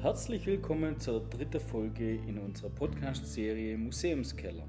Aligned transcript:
Herzlich 0.00 0.46
willkommen 0.46 1.00
zur 1.00 1.28
dritten 1.28 1.58
Folge 1.58 2.20
in 2.28 2.38
unserer 2.38 2.70
Podcast-Serie 2.70 3.76
Museumskeller. 3.76 4.62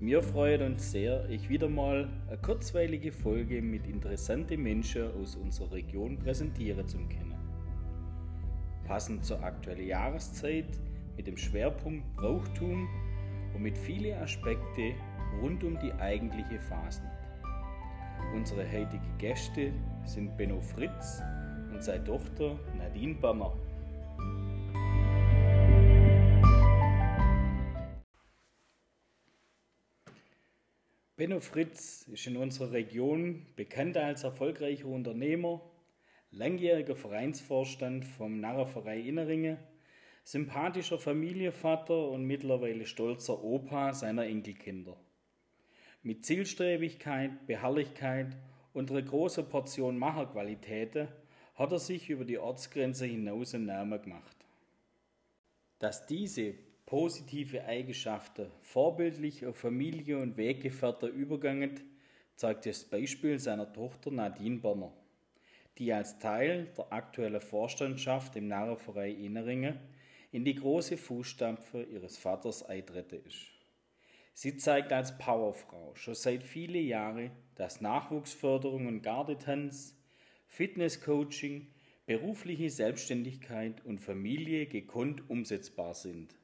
Mir 0.00 0.24
freut 0.24 0.60
uns 0.60 0.90
sehr, 0.90 1.24
euch 1.30 1.48
wieder 1.48 1.68
mal 1.68 2.08
eine 2.26 2.38
kurzweilige 2.38 3.12
Folge 3.12 3.62
mit 3.62 3.86
interessanten 3.86 4.60
Menschen 4.60 5.04
aus 5.22 5.36
unserer 5.36 5.70
Region 5.70 6.18
präsentieren 6.18 6.88
zu 6.88 6.96
können. 6.96 7.36
Passend 8.84 9.24
zur 9.24 9.40
aktuellen 9.40 9.86
Jahreszeit 9.86 10.80
mit 11.16 11.28
dem 11.28 11.36
Schwerpunkt 11.36 12.04
Brauchtum 12.16 12.88
und 13.54 13.62
mit 13.62 13.78
vielen 13.78 14.20
Aspekten 14.20 14.94
rund 15.40 15.62
um 15.62 15.78
die 15.78 15.92
eigentliche 15.92 16.58
Fasnet. 16.58 17.08
Unsere 18.34 18.66
heutigen 18.66 19.16
Gäste 19.16 19.72
sind 20.04 20.36
Benno 20.36 20.60
Fritz 20.60 21.22
und 21.72 21.84
seine 21.84 22.02
Tochter 22.02 22.58
Nadine 22.76 23.14
Berner. 23.14 23.52
Benno 31.16 31.38
Fritz 31.38 32.08
ist 32.08 32.26
in 32.26 32.36
unserer 32.36 32.72
Region 32.72 33.46
bekannt 33.54 33.96
als 33.96 34.24
erfolgreicher 34.24 34.86
Unternehmer, 34.86 35.60
langjähriger 36.32 36.96
Vereinsvorstand 36.96 38.04
vom 38.04 38.40
Narrenverein 38.40 39.06
Inneringen, 39.06 39.58
sympathischer 40.24 40.98
Familienvater 40.98 42.08
und 42.08 42.24
mittlerweile 42.24 42.84
stolzer 42.84 43.44
Opa 43.44 43.94
seiner 43.94 44.26
Enkelkinder. 44.26 44.96
Mit 46.02 46.26
Zielstrebigkeit, 46.26 47.46
Beharrlichkeit 47.46 48.36
und 48.72 48.90
einer 48.90 49.02
großen 49.02 49.48
Portion 49.48 49.96
Macherqualitäten 49.96 51.06
hat 51.54 51.70
er 51.70 51.78
sich 51.78 52.10
über 52.10 52.24
die 52.24 52.38
Ortsgrenze 52.38 53.06
hinaus 53.06 53.54
einen 53.54 53.66
Namen 53.66 54.02
gemacht. 54.02 54.36
Dass 55.78 56.06
diese 56.06 56.54
positive 56.86 57.64
Eigenschaften 57.64 58.50
vorbildlich 58.60 59.46
auf 59.46 59.56
Familie 59.56 60.18
und 60.18 60.36
Weggefährte 60.36 61.06
übergangen, 61.06 61.80
zeigt 62.36 62.66
das 62.66 62.84
Beispiel 62.84 63.38
seiner 63.38 63.72
Tochter 63.72 64.10
Nadine 64.10 64.58
Berner, 64.58 64.92
die 65.78 65.92
als 65.92 66.18
Teil 66.18 66.72
der 66.76 66.92
aktuellen 66.92 67.40
Vorstandschaft 67.40 68.36
im 68.36 68.48
Narrenverein 68.48 69.16
Inneringen 69.18 69.78
in 70.32 70.44
die 70.44 70.56
große 70.56 70.96
Fußstapfen 70.96 71.90
ihres 71.90 72.18
Vaters 72.18 72.62
eintreten 72.64 73.20
ist. 73.24 73.54
Sie 74.36 74.56
zeigt 74.56 74.92
als 74.92 75.16
Powerfrau 75.16 75.94
schon 75.94 76.16
seit 76.16 76.42
vielen 76.42 76.84
Jahren, 76.84 77.30
dass 77.54 77.80
Nachwuchsförderung 77.80 78.88
und 78.88 79.02
Gardetanz, 79.02 79.96
Fitnesscoaching, 80.48 81.68
berufliche 82.04 82.68
Selbstständigkeit 82.68 83.84
und 83.84 84.00
Familie 84.00 84.66
gekonnt 84.66 85.30
umsetzbar 85.30 85.94
sind. 85.94 86.34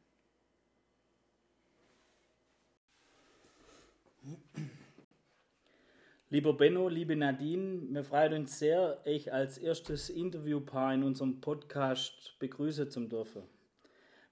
Lieber 6.28 6.52
Benno, 6.52 6.88
liebe 6.88 7.16
Nadine, 7.16 7.82
wir 7.90 8.04
freuen 8.04 8.42
uns 8.42 8.58
sehr, 8.58 9.00
euch 9.04 9.32
als 9.32 9.58
erstes 9.58 10.10
Interviewpaar 10.10 10.94
in 10.94 11.02
unserem 11.02 11.40
Podcast 11.40 12.38
begrüßen 12.38 12.91
zu 12.91 13.00
dürfen. 13.06 13.42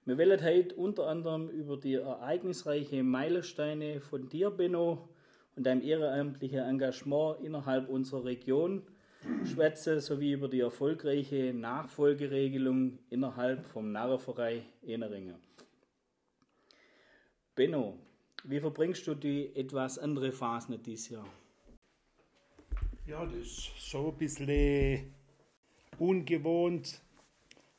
Wir 0.05 0.17
wollen 0.17 0.41
heute 0.43 0.75
unter 0.75 1.07
anderem 1.07 1.49
über 1.49 1.75
die 1.75 1.95
ereignisreiche 1.95 3.03
Meilensteine 3.03 3.99
von 3.99 4.29
dir, 4.29 4.49
Benno, 4.49 5.09
und 5.55 5.65
deinem 5.65 5.81
ehrenamtlichen 5.81 6.59
Engagement 6.59 7.41
innerhalb 7.41 7.89
unserer 7.89 8.23
Region 8.23 8.83
schwätzen, 9.43 9.99
sowie 9.99 10.31
über 10.31 10.47
die 10.47 10.61
erfolgreiche 10.61 11.53
Nachfolgeregelung 11.53 12.99
innerhalb 13.09 13.65
vom 13.65 13.91
Narrenverein 13.91 14.63
Eneringen. 14.83 15.35
Benno, 17.55 17.97
wie 18.43 18.59
verbringst 18.59 19.05
du 19.07 19.15
die 19.15 19.55
etwas 19.55 19.97
andere 19.97 20.31
Phase 20.31 20.77
dieses 20.77 21.09
Jahr? 21.09 21.25
Ja, 23.05 23.25
das 23.25 23.35
ist 23.35 23.89
schon 23.89 24.07
ein 24.07 24.17
bisschen 24.17 25.13
ungewohnt, 25.97 27.01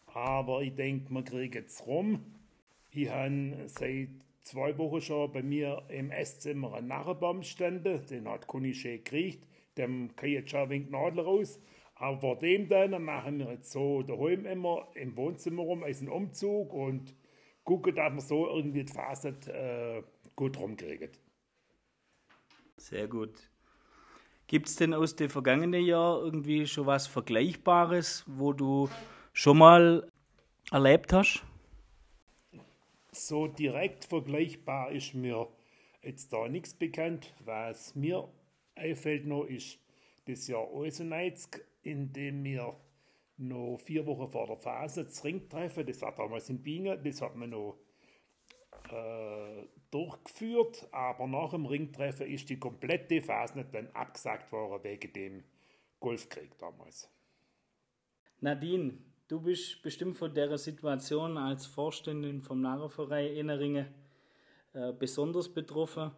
aber 0.06 0.62
ich 0.62 0.75
denke, 0.75 1.12
wir 1.12 1.22
kriegen 1.22 1.65
es 1.65 1.87
rum. 1.87 2.25
Ich 2.91 3.09
habe 3.09 3.54
seit 3.66 4.09
zwei 4.43 4.76
Wochen 4.78 5.00
schon 5.00 5.32
bei 5.32 5.43
mir 5.43 5.82
im 5.88 6.10
Esszimmer 6.10 6.75
einen 6.75 6.88
Narrenbaum 6.88 7.42
standen, 7.42 8.04
den 8.06 8.28
hat 8.28 8.47
Conny 8.47 8.75
schön 8.75 8.97
gekriegt, 9.04 9.47
dem 9.78 10.15
kann 10.16 10.28
ich 10.28 10.34
jetzt 10.34 10.50
schon 10.50 10.60
ein 10.60 10.71
wenig 10.71 10.91
Nadel 10.91 11.21
raus. 11.21 11.60
Aber 11.94 12.19
vor 12.19 12.38
dem 12.38 12.69
dann 12.69 13.03
machen 13.03 13.38
wir 13.38 13.53
jetzt 13.53 13.71
so 13.71 14.03
daheim 14.03 14.47
immer 14.47 14.88
im 14.94 15.16
Wohnzimmer 15.16 15.62
rum, 15.62 15.84
als 15.84 16.00
einen 16.00 16.09
Umzug 16.09 16.72
und 16.72 17.15
gucken, 17.62 17.94
dass 17.94 18.12
wir 18.15 18.21
so 18.21 18.48
irgendwie 18.48 18.84
die 18.84 18.92
Phase 18.92 19.28
äh, 19.48 20.03
gut 20.41 20.59
rumkriegen. 20.59 21.11
Sehr 22.78 23.09
gut. 23.09 23.51
Gibt 24.47 24.69
es 24.69 24.77
denn 24.77 24.95
aus 24.95 25.15
dem 25.15 25.28
vergangenen 25.28 25.84
Jahr 25.84 26.23
irgendwie 26.23 26.67
schon 26.67 26.87
was 26.87 27.06
Vergleichbares, 27.06 28.25
wo 28.27 28.55
du 28.55 28.89
schon 29.34 29.59
mal 29.59 30.11
erlebt 30.73 31.12
hast? 31.12 31.45
So 33.12 33.49
direkt 33.49 34.06
vergleichbar 34.06 34.93
ist 34.93 35.12
mir 35.12 35.47
jetzt 36.03 36.33
da 36.33 36.49
nichts 36.49 36.72
bekannt. 36.72 37.34
Was 37.45 37.95
mir 37.95 38.27
einfällt 38.77 39.27
noch 39.27 39.45
ist 39.45 39.78
das 40.25 40.49
Jahr 40.49 40.67
Eiseneitzg, 40.75 41.61
in 41.83 42.15
dem 42.15 42.43
wir 42.45 42.81
noch 43.37 43.77
vier 43.77 44.07
Wochen 44.07 44.31
vor 44.31 44.47
der 44.47 44.57
Phase 44.57 45.05
das 45.05 45.22
Ringtreffen, 45.22 45.84
das 45.84 46.01
war 46.01 46.15
damals 46.15 46.49
in 46.49 46.62
Bingen, 46.62 46.99
das 47.05 47.21
hat 47.21 47.37
man 47.37 47.51
noch 47.51 47.77
äh, 48.91 49.66
durchgeführt, 49.91 50.88
aber 50.92 51.26
nach 51.26 51.50
dem 51.50 51.66
Ringtreffen 51.66 52.26
ist 52.26 52.48
die 52.48 52.58
komplette 52.58 53.22
Phase 53.22 53.58
nicht 53.58 53.74
dann 53.74 53.88
abgesagt 53.94 54.50
worden 54.52 54.82
wegen 54.84 55.12
dem 55.12 55.44
Golfkrieg 55.98 56.58
damals. 56.58 57.08
Nadine, 58.41 58.98
du 59.28 59.41
bist 59.41 59.82
bestimmt 59.82 60.16
von 60.16 60.32
der 60.32 60.56
Situation 60.58 61.36
als 61.36 61.66
Vorständin 61.66 62.41
vom 62.41 62.60
Narrenverein 62.60 63.34
Inneringen 63.34 63.86
äh, 64.72 64.92
besonders 64.92 65.48
betroffen. 65.48 66.12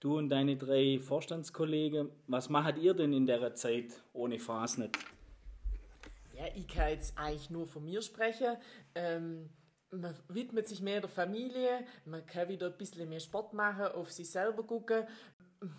Du 0.00 0.16
und 0.16 0.28
deine 0.28 0.56
drei 0.56 1.00
Vorstandskollegen, 1.00 2.10
was 2.28 2.48
macht 2.48 2.78
ihr 2.78 2.94
denn 2.94 3.12
in 3.12 3.26
der 3.26 3.54
Zeit 3.56 4.02
ohne 4.12 4.38
Fasnet? 4.38 4.96
Ja, 6.36 6.44
ich 6.54 6.68
kann 6.68 6.90
jetzt 6.90 7.18
eigentlich 7.18 7.50
nur 7.50 7.66
von 7.66 7.84
mir 7.84 8.00
sprechen. 8.00 8.56
Ähm, 8.94 9.50
man 9.90 10.14
widmet 10.28 10.68
sich 10.68 10.80
mehr 10.80 11.00
der 11.00 11.08
Familie, 11.08 11.84
man 12.04 12.24
kann 12.26 12.48
wieder 12.48 12.66
ein 12.66 12.76
bisschen 12.76 13.08
mehr 13.08 13.20
Sport 13.20 13.54
machen, 13.54 13.86
auf 13.86 14.12
sich 14.12 14.30
selber 14.30 14.62
gucken. 14.62 15.06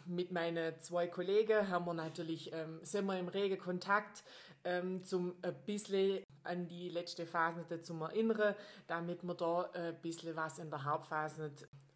Mit 0.06 0.32
meinen 0.32 0.78
zwei 0.80 1.08
Kollegen 1.08 1.70
haben 1.70 1.86
wir 1.86 1.94
natürlich, 1.94 2.52
ähm, 2.52 2.80
sind 2.84 3.06
wir 3.06 3.18
im 3.18 3.30
regen 3.30 3.58
Kontakt, 3.58 4.24
ähm, 4.66 5.04
zum 5.04 5.36
ein 5.42 5.56
bisschen 5.66 6.24
an 6.44 6.68
die 6.68 6.90
letzte 6.90 7.26
Phase 7.26 7.82
zu 7.82 7.94
erinnern, 7.94 8.56
damit 8.88 9.24
wir 9.24 9.36
da 9.36 9.70
ein 9.74 10.02
bisschen 10.02 10.36
was 10.36 10.60
in 10.60 10.70
der 10.70 10.84
Hauptphase 10.84 11.52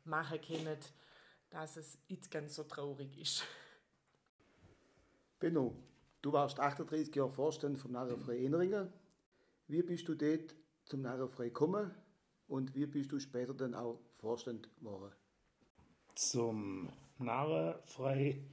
machen 0.06 0.40
können, 0.40 0.78
dass 1.50 1.76
es 1.76 1.98
nicht 2.08 2.32
ganz 2.32 2.56
so 2.56 2.64
traurig 2.64 3.18
ist. 3.20 3.44
Benno, 5.40 5.76
du 6.22 6.32
warst 6.32 6.60
38 6.60 7.14
Jahre 7.14 7.30
Vorstand 7.30 7.78
vom 7.78 7.92
Narrenfrei 7.92 8.38
Inneringen. 8.38 8.94
Wie 9.68 9.84
bist 9.84 10.08
du 10.08 10.16
dort 10.16 10.56
zum 10.86 11.02
Narrenfrei 11.02 11.46
gekommen 11.46 11.92
und 12.48 12.76
wie 12.76 12.86
bist 12.86 13.12
du 13.12 13.20
später 13.20 13.54
dann 13.54 13.74
auch 13.74 14.00
Vorstand 14.18 14.70
geworden? 14.78 15.12
Zum 16.16 16.90
Narrenfrei 17.18 18.44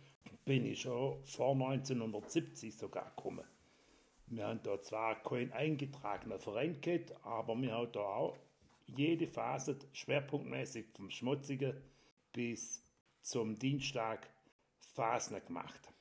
bin 0.44 0.64
ich 0.64 0.82
schon 0.82 1.22
vor 1.24 1.52
1970 1.52 2.76
sogar 2.76 3.10
gekommen. 3.16 3.44
Wir 4.26 4.46
haben 4.46 4.60
da 4.62 4.81
zwar 4.81 5.22
keinen 5.22 5.52
eingetragenen 5.52 6.38
Verein 6.38 6.81
gehabt, 6.81 7.12
aber 7.25 7.60
wir 7.60 7.72
haben 7.72 7.92
da 7.92 8.00
auch 8.00 8.38
jede 8.87 9.26
Phase 9.26 9.76
schwerpunktmäßig 9.93 10.86
vom 10.94 11.10
Schmutzigen 11.10 11.75
bis 12.32 12.84
zum 13.20 13.58
Dienstag 13.58 14.28
Phasen 14.94 15.44
gemacht. 15.44 15.93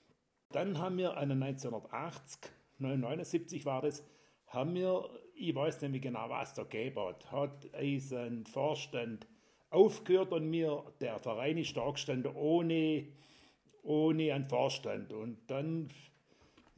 Dann 0.51 0.77
haben 0.77 0.97
wir 0.97 1.17
einen 1.17 1.41
1980, 1.43 2.51
1979 2.79 3.65
war 3.65 3.81
das, 3.81 4.03
haben 4.49 4.75
wir 4.75 5.09
ich 5.39 5.55
weiß 5.55 5.81
nämlich 5.81 6.01
genau, 6.01 6.29
was 6.29 6.53
der 6.53 6.65
gegeben 6.65 6.99
hat. 6.99 7.31
Hat 7.31 7.73
ein 7.73 8.45
Vorstand 8.45 9.25
aufgehört 9.69 10.33
und 10.33 10.49
mir, 10.49 10.83
der 10.99 11.17
Verein 11.17 11.57
ist 11.57 11.75
da 11.77 11.89
gestanden, 11.89 12.35
ohne, 12.35 13.07
ohne 13.83 14.33
einen 14.33 14.49
Vorstand. 14.49 15.13
Und 15.13 15.39
dann 15.47 15.89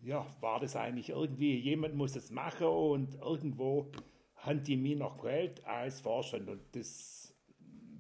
ja, 0.03 0.25
war 0.41 0.59
das 0.59 0.75
eigentlich 0.75 1.09
irgendwie, 1.09 1.57
jemand 1.57 1.95
muss 1.95 2.15
es 2.15 2.29
machen 2.29 2.67
und 2.67 3.15
irgendwo 3.15 3.91
haben 4.35 4.63
die 4.63 4.77
mich 4.77 4.97
noch 4.97 5.17
gewählt 5.17 5.65
als 5.65 6.01
Vorstand 6.01 6.49
und 6.49 6.61
das 6.73 7.33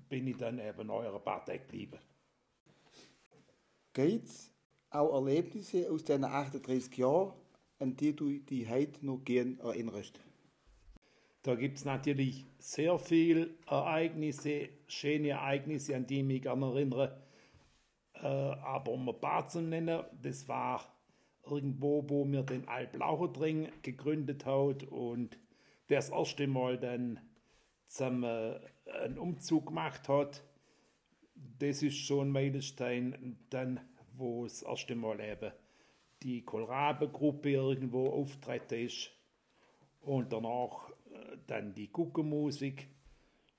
bin 0.09 0.27
ich 0.27 0.37
dann 0.37 0.59
eben 0.59 0.89
eurer 0.89 1.19
Partei 1.19 1.57
geblieben. 1.57 1.99
Gibt 3.93 4.27
es 4.27 4.51
auch 4.89 5.13
Erlebnisse 5.13 5.89
aus 5.89 6.03
diesen 6.03 6.23
38 6.23 6.97
Jahren, 6.97 7.33
an 7.81 7.97
die 7.97 8.15
du 8.15 8.29
dich 8.29 8.69
heute 8.69 9.03
noch 9.05 9.23
gern 9.25 9.59
erinnerst? 9.59 10.19
Da 11.41 11.55
gibt 11.55 11.77
es 11.77 11.85
natürlich 11.85 12.45
sehr 12.59 12.99
viele 12.99 13.49
Ereignisse, 13.65 14.69
schöne 14.87 15.29
Ereignisse, 15.29 15.95
an 15.95 16.05
die 16.05 16.19
ich 16.19 16.23
mich 16.23 16.43
gerne 16.43 16.67
erinnere. 16.67 17.19
Äh, 18.13 18.27
aber 18.27 18.91
um 18.91 19.09
ein 19.09 19.19
paar 19.19 19.47
zu 19.47 19.61
nennen, 19.61 20.03
das 20.21 20.47
war 20.47 20.95
irgendwo, 21.43 22.07
wo 22.07 22.23
mir 22.23 22.43
den 22.43 22.67
Alblaucherdring 22.67 23.69
gegründet 23.81 24.45
hat 24.45 24.83
und 24.83 25.39
das 25.87 26.09
erste 26.09 26.45
Mal 26.45 26.77
dann 26.77 27.19
zum, 27.85 28.23
äh, 28.23 28.59
einen 28.85 29.17
Umzug 29.17 29.67
gemacht 29.67 30.07
hat. 30.07 30.43
Das 31.57 31.81
ist 31.81 31.97
schon 31.97 32.27
ein 32.27 32.31
Meilenstein, 32.31 33.39
dann, 33.49 33.79
wo 34.13 34.43
das 34.43 34.61
erste 34.61 34.95
Mal 34.95 35.19
eben 35.19 35.51
die 36.23 36.43
Kohlrabe-Gruppe 36.43 37.51
irgendwo 37.51 38.09
auftreten 38.09 38.85
ist 38.85 39.11
und 40.01 40.31
danach 40.31 40.89
äh, 41.11 41.37
dann 41.47 41.73
die 41.73 41.91
Guckenmusik 41.91 42.87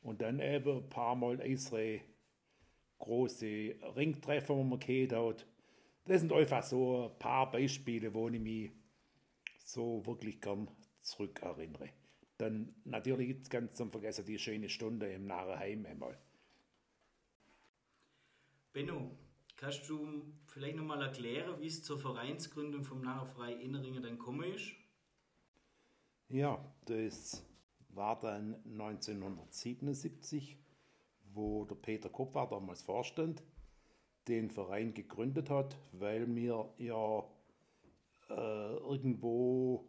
und 0.02 0.22
dann 0.22 0.40
eben 0.40 0.78
ein 0.78 0.88
paar 0.88 1.14
Mal 1.14 1.40
unsere 1.40 2.00
große 2.98 3.74
Ringtreffer, 3.96 4.54
die 4.54 4.64
man 4.64 4.78
gehört 4.78 5.12
hat. 5.12 5.46
Das 6.04 6.20
sind 6.20 6.32
einfach 6.32 6.62
so 6.62 7.08
ein 7.08 7.18
paar 7.18 7.50
Beispiele, 7.50 8.12
wo 8.12 8.28
ich 8.28 8.40
mich 8.40 8.70
so 9.64 10.04
wirklich 10.06 10.40
gern 10.40 10.68
zurückerinnere. 11.00 11.90
Dann 12.38 12.74
natürlich 12.84 13.28
gibt 13.28 13.50
ganz 13.50 13.76
zum 13.76 13.90
Vergessen 13.90 14.24
die 14.24 14.38
schöne 14.38 14.68
Stunde 14.68 15.12
im 15.12 15.26
Narrenheim 15.26 15.86
einmal. 15.86 16.18
Benno, 18.72 19.10
kannst 19.62 19.88
du 19.88 20.24
vielleicht 20.46 20.76
nochmal 20.76 21.00
erklären, 21.02 21.60
wie 21.60 21.68
es 21.68 21.84
zur 21.84 21.96
Vereinsgründung 21.96 22.82
vom 22.82 23.00
Narrenfrei 23.00 23.52
Inneringen 23.52 24.02
dann 24.02 24.18
gekommen 24.18 24.52
ist? 24.52 24.72
Ja, 26.28 26.58
das 26.86 27.46
war 27.90 28.18
dann 28.18 28.56
1977, 28.64 30.58
wo 31.32 31.64
der 31.64 31.76
Peter 31.76 32.08
Kopp 32.08 32.34
damals 32.34 32.82
Vorstand, 32.82 33.44
den 34.26 34.50
Verein 34.50 34.94
gegründet 34.94 35.48
hat, 35.48 35.78
weil 35.92 36.34
wir 36.34 36.74
ja 36.78 37.20
äh, 38.30 38.76
irgendwo 38.78 39.88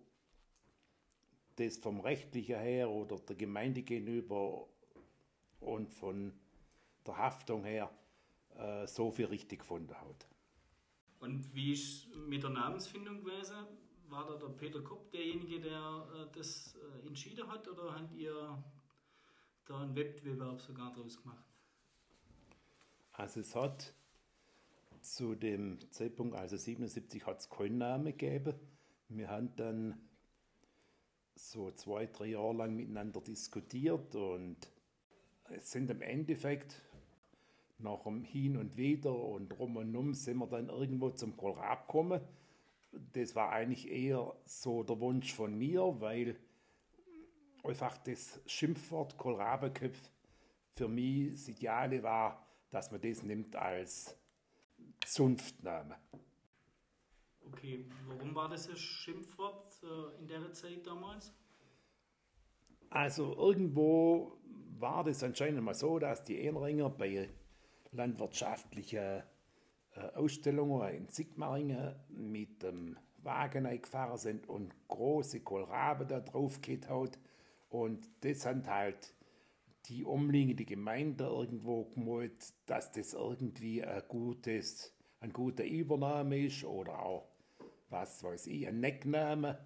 das 1.55 1.77
vom 1.77 1.99
rechtlichen 1.99 2.59
her 2.59 2.91
oder 2.91 3.17
der 3.17 3.35
Gemeinde 3.35 3.81
gegenüber 3.81 4.67
und 5.59 5.89
von 5.89 6.31
der 7.07 7.17
Haftung 7.17 7.63
her 7.63 7.89
äh, 8.57 8.87
so 8.87 9.11
viel 9.11 9.25
richtig 9.25 9.59
gefunden 9.59 9.93
hat. 9.93 10.27
Und 11.19 11.53
wie 11.55 11.73
ist 11.73 12.13
mit 12.15 12.43
der 12.43 12.49
Namensfindung 12.49 13.23
gewesen? 13.23 13.55
War 14.09 14.25
da 14.25 14.35
der 14.35 14.53
Peter 14.53 14.81
Kopp 14.81 15.09
derjenige, 15.11 15.61
der 15.61 16.07
äh, 16.13 16.37
das 16.37 16.75
äh, 16.75 17.07
entschieden 17.07 17.47
hat 17.47 17.67
oder 17.67 17.95
habt 17.95 18.13
ihr 18.13 18.63
da 19.65 19.81
einen 19.81 19.95
Wettbewerb 19.95 20.59
sogar 20.59 20.91
draus 20.93 21.21
gemacht? 21.21 21.45
Also 23.13 23.39
es 23.39 23.55
hat 23.55 23.93
zu 25.01 25.35
dem 25.35 25.79
Zeitpunkt, 25.91 26.35
also 26.35 26.57
77, 26.57 27.25
hat 27.25 27.39
es 27.39 27.49
keinen 27.49 27.77
Namen 27.77 28.05
gegeben. 28.05 28.55
Wir 29.09 29.29
haben 29.29 29.55
dann 29.55 30.09
so 31.35 31.71
zwei, 31.71 32.05
drei 32.07 32.27
Jahre 32.27 32.53
lang 32.53 32.75
miteinander 32.75 33.21
diskutiert 33.21 34.15
und 34.15 34.57
es 35.49 35.71
sind 35.71 35.89
im 35.89 36.01
Endeffekt 36.01 36.81
nach 37.77 38.03
dem 38.03 38.23
Hin 38.23 38.57
und 38.57 38.77
Wieder 38.77 39.15
und 39.15 39.57
rum 39.59 39.77
und 39.77 39.95
um 39.95 40.13
sind 40.13 40.37
wir 40.37 40.47
dann 40.47 40.69
irgendwo 40.69 41.09
zum 41.09 41.35
Kohlrab 41.35 41.87
gekommen. 41.87 42.21
Das 43.13 43.35
war 43.35 43.51
eigentlich 43.51 43.89
eher 43.89 44.33
so 44.45 44.83
der 44.83 44.99
Wunsch 44.99 45.33
von 45.33 45.57
mir, 45.57 45.81
weil 45.99 46.35
einfach 47.63 47.97
das 47.99 48.39
Schimpfwort 48.45 49.17
Kohlrabeköpf 49.17 50.11
für 50.75 50.87
mich 50.87 51.31
das 51.31 51.47
Ideale 51.47 52.03
war, 52.03 52.45
dass 52.69 52.91
man 52.91 53.01
das 53.01 53.23
nimmt 53.23 53.55
als 53.55 54.17
Zunftname. 55.05 55.97
Okay, 57.45 57.85
warum 58.07 58.33
war 58.35 58.49
das 58.49 58.69
ein 58.69 58.77
Schimpfwort 58.77 59.73
äh, 59.83 60.19
in 60.19 60.27
der 60.27 60.51
Zeit 60.53 60.85
damals? 60.85 61.33
Also 62.89 63.35
irgendwo 63.35 64.37
war 64.79 65.03
das 65.03 65.23
anscheinend 65.23 65.63
mal 65.63 65.73
so, 65.73 65.99
dass 65.99 66.23
die 66.23 66.39
Ehrenringer 66.39 66.89
bei 66.89 67.29
landwirtschaftlichen 67.93 69.23
äh, 69.95 69.99
Ausstellungen 70.15 70.93
in 70.93 71.07
Sigmaringen 71.07 71.95
mit 72.09 72.63
dem 72.63 72.97
Wagen 73.17 73.65
eingefahren 73.65 74.17
sind 74.17 74.49
und 74.49 74.73
große 74.87 75.41
Kohlraben 75.41 76.07
da 76.07 76.19
drauf 76.19 76.59
hat. 76.89 77.19
Und 77.69 78.09
das 78.21 78.41
sind 78.41 78.67
halt 78.67 79.13
die 79.85 80.03
umliegende 80.03 80.65
Gemeinde 80.65 81.25
irgendwo 81.25 81.85
gemalt, 81.85 82.53
dass 82.65 82.91
das 82.91 83.13
irgendwie 83.13 83.83
ein 83.83 84.03
gutes, 84.07 84.93
ein 85.19 85.33
guter 85.33 85.65
Übernahme 85.65 86.45
ist 86.45 86.63
oder 86.63 86.99
auch 86.99 87.27
was 87.89 88.23
weiß 88.23 88.47
ich, 88.47 88.67
ein 88.67 88.79
Neckname. 88.79 89.59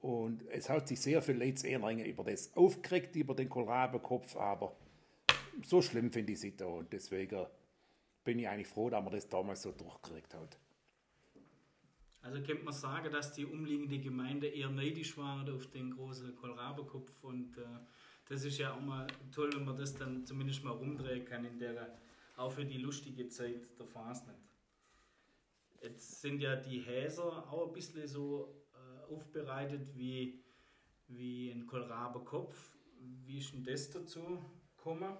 Und 0.00 0.44
es 0.50 0.68
hat 0.68 0.88
sich 0.88 1.00
sehr 1.00 1.22
viel 1.22 1.36
Leute 1.36 1.68
über 2.04 2.24
das 2.24 2.54
aufgeregt, 2.56 3.14
über 3.16 3.34
den 3.34 3.48
Kohlrabenkopf, 3.48 4.36
aber 4.36 4.76
so 5.64 5.80
schlimm 5.80 6.10
finde 6.10 6.32
ich 6.32 6.42
es 6.42 6.56
da 6.56 6.66
und 6.66 6.92
deswegen 6.92 7.46
bin 8.24 8.38
ich 8.38 8.48
eigentlich 8.48 8.68
froh, 8.68 8.90
dass 8.90 9.02
man 9.02 9.12
das 9.12 9.28
damals 9.28 9.62
so 9.62 9.72
durchgekriegt 9.72 10.34
hat. 10.34 10.58
Also 12.22 12.40
könnte 12.42 12.64
man 12.64 12.72
sagen, 12.72 13.10
dass 13.10 13.32
die 13.32 13.44
umliegende 13.44 13.98
Gemeinde 13.98 14.46
eher 14.46 14.70
neidisch 14.70 15.16
war 15.18 15.44
auf 15.52 15.66
den 15.66 15.90
großen 15.90 16.36
Kohlrabenkopf 16.36 17.24
und 17.24 17.58
äh, 17.58 17.62
das 18.28 18.44
ist 18.44 18.58
ja 18.58 18.74
auch 18.74 18.80
mal 18.80 19.06
toll, 19.32 19.50
wenn 19.54 19.64
man 19.64 19.76
das 19.76 19.94
dann 19.94 20.24
zumindest 20.24 20.62
mal 20.62 20.70
rumdrehen 20.70 21.24
kann 21.24 21.44
in 21.44 21.58
der 21.58 21.98
auch 22.36 22.52
für 22.52 22.64
die 22.64 22.78
lustige 22.78 23.28
Zeit 23.28 23.78
der 23.78 23.86
Fasnet. 23.86 24.36
Jetzt 25.82 26.20
sind 26.20 26.40
ja 26.40 26.56
die 26.56 26.80
Häser 26.80 27.50
auch 27.50 27.66
ein 27.66 27.72
bisschen 27.72 28.06
so 28.06 28.54
äh, 28.72 29.12
aufbereitet 29.12 29.96
wie, 29.96 30.40
wie 31.08 31.50
ein 31.50 31.66
Kohlrabenkopf. 31.66 32.76
Wie 33.24 33.38
ist 33.38 33.52
denn 33.52 33.64
das 33.64 33.90
dazu 33.90 34.42
gekommen? 34.76 35.16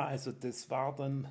Also 0.00 0.32
das 0.32 0.70
war 0.70 0.94
dann 0.96 1.28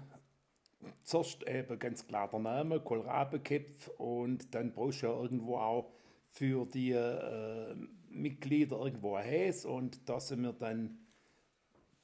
zuerst 1.01 1.41
eben 1.47 1.79
ganz 1.79 2.05
klar 2.05 2.29
der 2.29 2.39
Name, 2.39 2.79
Kohlrabenkopf 2.79 3.87
und 3.97 4.53
dann 4.53 4.73
brauchst 4.73 5.01
du 5.01 5.07
ja 5.07 5.13
irgendwo 5.13 5.57
auch 5.57 5.91
für 6.29 6.67
die 6.67 6.91
äh, 6.91 7.75
Mitglieder 8.09 8.77
irgendwo 8.77 9.15
ein 9.15 9.25
Häs 9.25 9.65
und 9.65 10.07
da 10.07 10.19
sind 10.19 10.43
wir 10.43 10.53
dann 10.53 10.99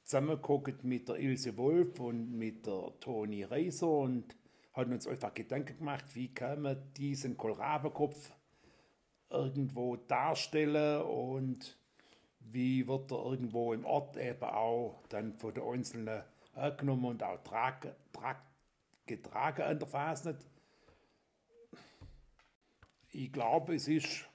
zusammengeguckt 0.02 0.82
mit 0.82 1.08
der 1.08 1.20
Ilse 1.20 1.56
Wolf 1.56 2.00
und 2.00 2.32
mit 2.32 2.66
der 2.66 2.92
Toni 2.98 3.44
Reiser 3.44 3.88
und 3.88 4.36
haben 4.72 4.92
uns 4.92 5.06
einfach 5.06 5.34
Gedanken 5.34 5.78
gemacht, 5.78 6.04
wie 6.14 6.34
kann 6.34 6.62
man 6.62 6.92
diesen 6.96 7.36
Kohlrabenkopf 7.36 8.32
irgendwo 9.30 9.94
darstellen 9.94 11.02
und 11.02 11.78
wie 12.40 12.88
wird 12.88 13.12
er 13.12 13.24
irgendwo 13.24 13.72
im 13.72 13.84
Ort 13.84 14.16
eben 14.16 14.42
auch 14.42 15.04
dann 15.08 15.32
von 15.38 15.54
den 15.54 15.62
Einzelnen 15.62 16.24
angenommen 16.56 17.04
und 17.04 17.22
auch 17.22 17.42
trage, 17.42 17.94
trage, 18.12 18.40
getragen 19.06 19.62
an 19.62 19.78
der 19.78 19.88
Fasnet. 19.88 20.46
Ich 23.10 23.32
glaube, 23.32 23.74
es 23.74 23.88
ist, 23.88 24.28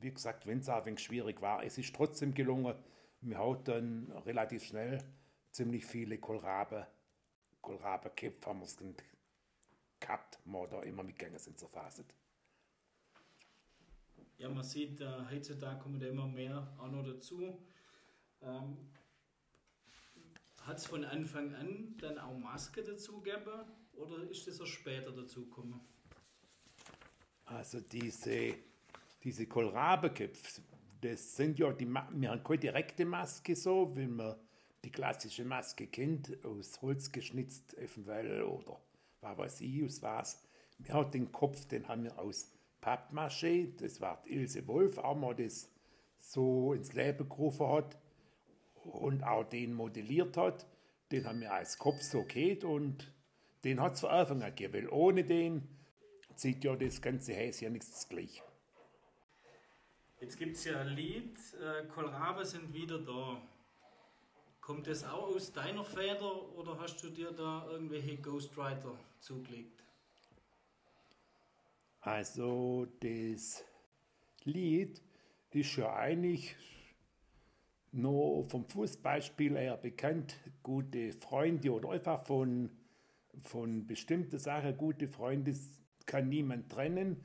wie 0.00 0.12
gesagt, 0.12 0.46
wenn 0.46 0.58
es 0.58 0.68
auch 0.68 0.78
ein 0.78 0.86
wenig 0.86 1.00
schwierig 1.00 1.40
war, 1.40 1.62
es 1.64 1.78
ist 1.78 1.94
trotzdem 1.94 2.34
gelungen. 2.34 2.74
Wir 3.20 3.38
haben 3.38 3.64
dann 3.64 4.12
relativ 4.26 4.64
schnell 4.64 4.98
ziemlich 5.50 5.84
viele 5.84 6.18
Kohlraben, 6.18 6.84
Kohlrabenköpfe 7.60 8.48
haben 8.48 8.60
wir 8.60 8.94
gehabt, 10.00 10.38
wo 10.44 10.66
da 10.66 10.82
immer 10.82 11.02
mitgegangen 11.02 11.38
sind 11.38 11.58
zur 11.58 11.68
Phase. 11.68 12.04
Ja, 14.36 14.48
man 14.48 14.62
sieht, 14.62 15.00
äh, 15.00 15.24
heutzutage 15.30 15.80
kommen 15.80 15.98
da 15.98 16.06
immer 16.06 16.28
mehr 16.28 16.72
auch 16.78 16.90
noch 16.90 17.02
dazu. 17.02 17.42
Ähm, 18.40 18.76
Hat 20.68 20.76
es 20.76 20.86
von 20.86 21.02
Anfang 21.02 21.54
an 21.54 21.96
dann 21.98 22.18
auch 22.18 22.36
Maske 22.36 22.82
dazu 22.82 23.22
gegeben 23.22 23.64
oder 23.94 24.22
ist 24.30 24.46
das 24.46 24.60
erst 24.60 24.72
später 24.72 25.10
dazu 25.12 25.46
gekommen? 25.46 25.80
Also 27.46 27.80
diese, 27.80 28.52
diese 29.24 29.46
Kohlrabenköpfe, 29.46 30.60
das 31.00 31.36
sind 31.36 31.58
ja 31.58 31.72
die, 31.72 31.86
wir 31.86 32.30
haben 32.30 32.44
keine 32.44 32.58
direkte 32.58 33.06
Maske 33.06 33.56
so, 33.56 33.96
wie 33.96 34.06
man 34.06 34.36
die 34.84 34.90
klassische 34.90 35.42
Maske 35.42 35.86
kennt, 35.86 36.44
aus 36.44 36.82
Holz 36.82 37.10
geschnitzt 37.10 37.72
eventuell 37.78 38.42
oder 38.42 38.78
was 39.22 39.38
weiß 39.38 39.60
ich, 39.62 39.82
aus 39.86 40.02
was. 40.02 40.42
Wir 40.76 40.92
haben 40.92 41.10
den 41.10 41.32
Kopf, 41.32 41.64
den 41.64 41.88
haben 41.88 42.04
wir 42.04 42.18
aus 42.18 42.52
Pappmaché, 42.82 43.74
das 43.74 44.02
war 44.02 44.22
Ilse 44.26 44.66
Wolf, 44.66 44.98
auch 44.98 45.16
mal 45.16 45.34
das 45.34 45.72
so 46.18 46.74
ins 46.74 46.92
Leben 46.92 47.26
gerufen 47.26 47.68
hat 47.68 47.96
und 48.88 49.22
auch 49.22 49.44
den 49.44 49.74
modelliert 49.74 50.36
hat. 50.36 50.66
Den 51.10 51.26
haben 51.26 51.40
wir 51.40 51.52
als 51.52 51.78
Kopf 51.78 52.02
so 52.02 52.22
geht 52.24 52.64
und 52.64 53.12
den 53.64 53.80
hat 53.80 53.94
es 53.94 54.00
von 54.00 54.10
Anfang 54.10 54.42
an 54.42 54.54
gegeben, 54.54 54.74
weil 54.74 54.88
ohne 54.88 55.24
den 55.24 55.68
sieht 56.34 56.64
ja 56.64 56.76
das 56.76 57.00
ganze 57.00 57.36
Haus 57.36 57.60
ja 57.60 57.70
nichts 57.70 58.08
gleich. 58.08 58.42
Jetzt 60.20 60.36
gibt 60.36 60.56
es 60.56 60.64
ja 60.64 60.80
ein 60.80 60.88
Lied, 60.88 61.38
äh, 61.60 61.86
Kohlrabe 61.86 62.44
sind 62.44 62.72
wieder 62.74 62.98
da. 62.98 63.40
Kommt 64.60 64.86
das 64.86 65.04
auch 65.04 65.34
aus 65.34 65.52
deiner 65.52 65.84
Feder 65.84 66.54
oder 66.56 66.78
hast 66.78 67.02
du 67.02 67.08
dir 67.08 67.32
da 67.32 67.66
irgendwelche 67.70 68.16
Ghostwriter 68.16 68.98
zugelegt? 69.20 69.82
Also 72.00 72.86
das 73.00 73.64
Lied 74.44 75.00
ist 75.50 75.76
ja 75.76 75.94
eigentlich 75.94 76.54
nur 77.92 78.44
vom 78.48 78.68
Fußballspiel 78.68 79.56
her 79.56 79.76
bekannt. 79.76 80.36
Gute 80.62 81.12
Freunde 81.12 81.72
oder 81.72 81.90
einfach 81.90 82.24
von, 82.26 82.70
von 83.42 83.86
bestimmten 83.86 84.38
Sachen, 84.38 84.76
gute 84.76 85.08
Freunde 85.08 85.54
kann 86.06 86.28
niemand 86.28 86.70
trennen. 86.70 87.24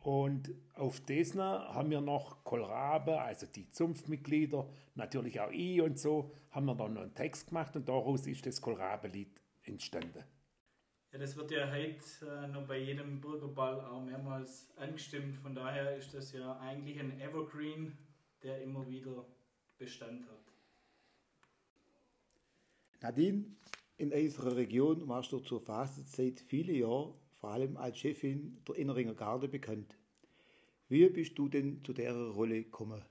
Und 0.00 0.54
auf 0.74 1.00
Desna 1.00 1.74
haben 1.74 1.90
wir 1.90 2.00
noch 2.00 2.42
Kohlrabe, 2.42 3.20
also 3.20 3.46
die 3.46 3.70
Zunftmitglieder, 3.70 4.66
natürlich 4.94 5.40
auch 5.40 5.50
ich 5.50 5.82
und 5.82 5.98
so, 5.98 6.32
haben 6.50 6.66
wir 6.66 6.74
dann 6.74 6.94
noch 6.94 7.02
einen 7.02 7.14
Text 7.14 7.48
gemacht 7.48 7.76
und 7.76 7.86
daraus 7.86 8.26
ist 8.26 8.46
das 8.46 8.62
Kohlrabe-Lied 8.62 9.40
entstanden. 9.62 10.24
Ja, 11.12 11.18
das 11.18 11.36
wird 11.36 11.50
ja 11.50 11.70
heute 11.70 12.44
äh, 12.44 12.48
noch 12.48 12.66
bei 12.66 12.78
jedem 12.78 13.20
Bürgerball 13.20 13.80
auch 13.80 14.00
mehrmals 14.00 14.70
angestimmt. 14.76 15.36
Von 15.36 15.54
daher 15.54 15.96
ist 15.96 16.14
das 16.14 16.32
ja 16.32 16.56
eigentlich 16.60 16.98
ein 16.98 17.20
Evergreen, 17.20 17.98
der 18.42 18.62
immer 18.62 18.86
wieder 18.88 19.26
Bestand 19.80 20.28
hat. 20.28 20.44
Nadine, 23.00 23.46
in 23.96 24.12
unserer 24.12 24.54
Region 24.54 25.08
warst 25.08 25.32
du 25.32 25.38
zur 25.38 25.58
Fastenzeit 25.58 26.38
viele 26.38 26.74
Jahre 26.74 27.14
vor 27.38 27.52
allem 27.52 27.78
als 27.78 27.96
Chefin 27.96 28.62
der 28.68 28.76
Inneringer 28.76 29.14
Garde 29.14 29.48
bekannt. 29.48 29.96
Wie 30.88 31.08
bist 31.08 31.38
du 31.38 31.48
denn 31.48 31.82
zu 31.82 31.94
der 31.94 32.14
Rolle 32.14 32.62
gekommen? 32.62 33.02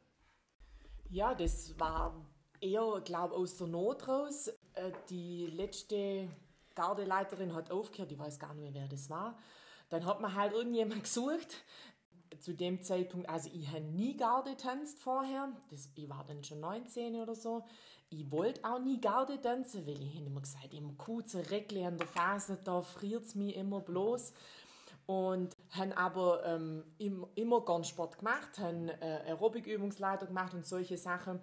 Ja, 1.09 1.33
das 1.33 1.79
war 1.79 2.23
eher, 2.61 3.01
glaube 3.03 3.33
ich, 3.33 3.39
aus 3.39 3.57
der 3.57 3.65
Not 3.65 4.07
raus. 4.07 4.49
Äh, 4.75 4.91
die 5.09 5.47
letzte 5.47 6.29
Gardeleiterin 6.75 7.55
hat 7.55 7.71
aufgehört, 7.71 8.11
ich 8.11 8.19
weiß 8.19 8.38
gar 8.38 8.53
nicht 8.53 8.61
mehr, 8.61 8.75
wer 8.75 8.88
das 8.88 9.09
war. 9.09 9.39
Dann 9.89 10.05
hat 10.05 10.21
man 10.21 10.35
halt 10.35 10.53
irgendjemand 10.53 11.01
gesucht. 11.01 11.63
Zu 12.39 12.53
dem 12.53 12.81
Zeitpunkt, 12.81 13.27
also 13.29 13.50
ich 13.53 13.67
habe 13.69 13.81
nie 13.81 14.15
Garde 14.15 14.55
tanzt 14.55 15.00
vorher. 15.00 15.51
Das, 15.71 15.89
ich 15.95 16.09
war 16.09 16.24
dann 16.27 16.43
schon 16.43 16.59
19 16.59 17.15
oder 17.15 17.36
so. 17.36 17.65
Ich 18.09 18.31
wollte 18.31 18.63
auch 18.63 18.79
nie 18.79 19.00
Garde 19.00 19.39
tanzen, 19.41 19.86
weil 19.86 20.01
ich 20.01 20.15
immer 20.17 20.41
gesagt 20.41 20.74
immer 20.74 20.93
kurze 20.98 21.50
Reckle 21.51 21.86
an 21.86 21.98
der 21.98 22.07
Phase, 22.07 22.57
da 22.63 22.81
friert 22.81 23.25
es 23.25 23.36
mich 23.36 23.55
immer 23.55 23.81
bloß. 23.81 24.33
Und 25.05 25.55
haben 25.71 25.91
aber 25.93 26.45
ähm, 26.45 26.83
immer 27.36 27.65
gern 27.65 27.83
Sport 27.83 28.19
gemacht, 28.19 28.59
haben 28.59 28.89
äh, 28.89 29.21
Aerobikübungsleiter 29.27 30.27
gemacht 30.27 30.53
und 30.53 30.65
solche 30.65 30.98
Sachen. 30.98 31.39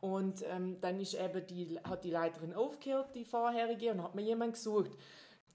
Und 0.00 0.44
ähm, 0.48 0.80
dann 0.80 1.00
ist 1.00 1.14
eben 1.14 1.44
die, 1.46 1.80
hat 1.82 2.04
die 2.04 2.10
Leiterin 2.10 2.54
aufgehört, 2.54 3.14
die 3.14 3.24
vorherige, 3.24 3.90
und 3.90 4.02
hat 4.02 4.14
mir 4.14 4.22
jemand 4.22 4.54
gesucht. 4.54 4.92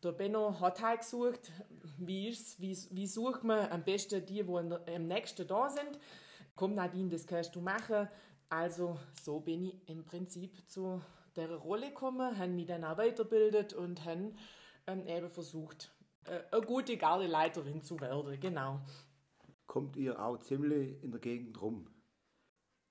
Der 0.03 0.11
Benno 0.11 0.59
hat 0.59 0.81
halt 0.81 0.99
gesucht, 0.99 1.51
wie, 1.97 2.27
ist, 2.27 2.59
wie, 2.59 2.77
wie 2.91 3.07
sucht 3.07 3.43
man 3.43 3.69
am 3.71 3.83
besten 3.83 4.25
die, 4.25 4.43
die 4.43 4.93
am 4.93 5.07
nächsten 5.07 5.47
da 5.47 5.69
sind. 5.69 5.97
Komm 6.55 6.75
Nadine, 6.75 7.09
das 7.09 7.25
kannst 7.25 7.55
du 7.55 7.61
machen. 7.61 8.09
Also 8.49 8.99
so 9.21 9.39
bin 9.39 9.65
ich 9.65 9.89
im 9.89 10.03
Prinzip 10.03 10.69
zu 10.69 11.01
der 11.35 11.55
Rolle 11.55 11.87
gekommen, 11.87 12.37
habe 12.37 12.51
mich 12.51 12.67
dann 12.67 12.83
auch 12.83 12.97
weiterbildet 12.97 13.73
und 13.73 14.03
habe 14.05 14.33
ähm, 14.87 15.07
eben 15.07 15.29
versucht, 15.29 15.91
äh, 16.25 16.41
eine 16.51 16.65
gute 16.65 16.97
Gardeleiterin 16.97 17.81
zu 17.81 17.99
werden, 17.99 18.39
genau. 18.39 18.81
Kommt 19.65 19.95
ihr 19.95 20.23
auch 20.23 20.37
ziemlich 20.39 21.01
in 21.01 21.11
der 21.11 21.21
Gegend 21.21 21.59
rum? 21.61 21.87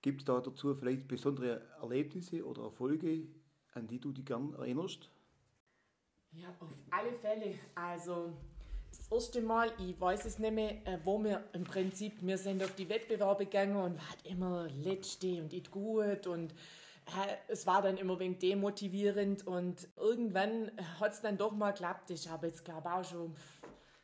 Gibt 0.00 0.22
es 0.22 0.24
da 0.24 0.40
dazu 0.40 0.74
vielleicht 0.74 1.06
besondere 1.06 1.62
Erlebnisse 1.80 2.44
oder 2.44 2.62
Erfolge, 2.62 3.28
an 3.74 3.86
die 3.86 4.00
du 4.00 4.10
dich 4.10 4.24
gern 4.24 4.54
erinnerst? 4.54 5.10
Ja, 6.34 6.48
auf 6.60 6.68
alle 6.90 7.12
Fälle. 7.12 7.54
Also 7.74 8.32
das 8.90 9.10
erste 9.10 9.40
Mal, 9.40 9.72
ich 9.78 10.00
weiß 10.00 10.24
es 10.24 10.38
nicht 10.38 10.52
mehr, 10.52 10.86
äh, 10.86 10.98
wo 11.04 11.22
wir 11.22 11.44
im 11.52 11.64
Prinzip, 11.64 12.14
wir 12.20 12.38
sind 12.38 12.62
auf 12.62 12.74
die 12.74 12.88
Wettbewerbe 12.88 13.46
gegangen 13.46 13.76
und 13.76 13.96
war 13.96 14.08
halt 14.08 14.26
immer 14.26 14.68
letzte 14.68 15.42
und 15.42 15.52
nicht 15.52 15.70
gut 15.70 16.26
und 16.26 16.54
es 17.48 17.66
war 17.66 17.82
dann 17.82 17.96
immer 17.96 18.18
wegen 18.20 18.38
demotivierend 18.38 19.46
und 19.46 19.88
irgendwann 19.96 20.70
hat 21.00 21.12
es 21.12 21.20
dann 21.20 21.36
doch 21.36 21.52
mal 21.52 21.72
geklappt. 21.72 22.10
Ich 22.10 22.28
habe 22.28 22.46
jetzt 22.46 22.64
glaube 22.64 22.92
auch 22.92 23.04
schon 23.04 23.34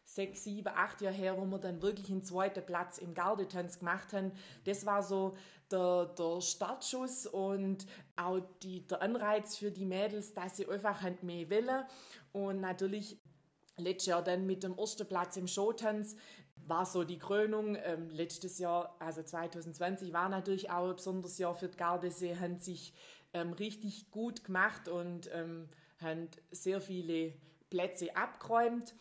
sechs, 0.08 0.44
sieben, 0.44 0.68
acht 0.74 1.02
Jahre 1.02 1.14
her, 1.14 1.36
wo 1.36 1.44
wir 1.44 1.58
dann 1.58 1.82
wirklich 1.82 2.10
einen 2.10 2.22
zweiten 2.22 2.64
Platz 2.64 2.96
im 2.98 3.12
Gardetanz 3.12 3.78
gemacht 3.78 4.12
haben. 4.14 4.32
Das 4.64 4.86
war 4.86 5.02
so 5.02 5.36
der, 5.70 6.06
der 6.06 6.40
Startschuss 6.40 7.26
und 7.26 7.86
auch 8.16 8.40
die, 8.62 8.86
der 8.86 9.02
Anreiz 9.02 9.56
für 9.56 9.70
die 9.70 9.84
Mädels, 9.84 10.32
dass 10.32 10.56
sie 10.56 10.66
einfach 10.66 11.02
mehr 11.22 11.50
wollen. 11.50 11.84
Und 12.32 12.60
natürlich 12.60 13.20
letztes 13.76 14.06
Jahr 14.06 14.24
dann 14.24 14.46
mit 14.46 14.62
dem 14.62 14.78
ersten 14.78 15.06
Platz 15.06 15.36
im 15.36 15.46
Showtanz 15.46 16.16
war 16.56 16.86
so 16.86 17.04
die 17.04 17.18
Krönung. 17.18 17.76
Ähm, 17.76 18.08
letztes 18.08 18.58
Jahr, 18.58 18.96
also 19.00 19.22
2020, 19.22 20.14
war 20.14 20.30
natürlich 20.30 20.70
auch 20.70 20.88
ein 20.88 20.96
besonderes 20.96 21.36
Jahr 21.36 21.54
für 21.54 21.68
die 21.68 21.76
Gardesee, 21.76 22.36
haben 22.36 22.58
sich 22.58 22.94
ähm, 23.34 23.52
richtig 23.52 24.10
gut 24.10 24.42
gemacht 24.42 24.88
und 24.88 25.30
ähm, 25.34 25.68
haben 26.00 26.28
sehr 26.50 26.80
viele 26.80 27.34
Plätze 27.68 28.16
abgeräumt. 28.16 28.94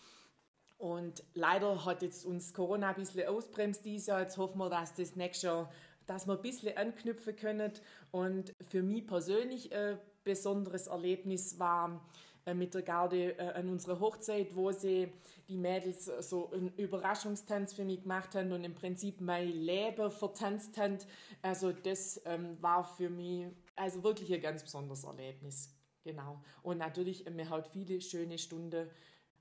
Und 0.77 1.23
leider 1.33 1.85
hat 1.85 2.01
jetzt 2.01 2.25
uns 2.25 2.53
Corona 2.53 2.89
ein 2.89 2.95
bisschen 2.95 3.27
ausbremst 3.27 3.83
dieses 3.83 4.07
Jahr. 4.07 4.21
Jetzt 4.21 4.37
hoffen 4.37 4.59
wir, 4.59 4.69
dass 4.69 4.93
das 4.93 5.15
nächste 5.15 5.47
Jahr, 5.47 5.71
dass 6.05 6.27
wir 6.27 6.35
ein 6.35 6.41
bisschen 6.41 6.77
anknüpfen 6.77 7.35
können. 7.35 7.71
Und 8.11 8.53
für 8.69 8.83
mich 8.83 9.07
persönlich 9.07 9.73
ein 9.73 9.97
besonderes 10.23 10.87
Erlebnis 10.87 11.57
war, 11.57 12.01
äh, 12.47 12.53
mit 12.53 12.73
der 12.73 12.81
Garde 12.81 13.37
äh, 13.37 13.53
an 13.53 13.69
unserer 13.69 13.99
Hochzeit, 13.99 14.55
wo 14.55 14.71
sie 14.71 15.11
die 15.49 15.57
Mädels 15.57 16.05
so 16.05 16.49
einen 16.51 16.71
Überraschungstanz 16.77 17.73
für 17.73 17.83
mich 17.83 18.03
gemacht 18.03 18.35
haben 18.35 18.51
und 18.53 18.63
im 18.63 18.73
Prinzip 18.73 19.19
mein 19.19 19.49
Leben 19.49 20.09
vertanzt 20.09 20.77
haben. 20.77 20.97
Also 21.41 21.73
das 21.73 22.21
ähm, 22.25 22.57
war 22.61 22.83
für 22.83 23.09
mich 23.09 23.47
also 23.75 24.01
wirklich 24.03 24.33
ein 24.33 24.41
ganz 24.41 24.63
besonderes 24.63 25.03
Erlebnis. 25.03 25.73
Genau. 26.03 26.41
Und 26.63 26.77
natürlich, 26.77 27.29
mir 27.29 27.49
hat 27.49 27.67
viele 27.67 27.99
schöne 27.99 28.37
Stunden, 28.37 28.89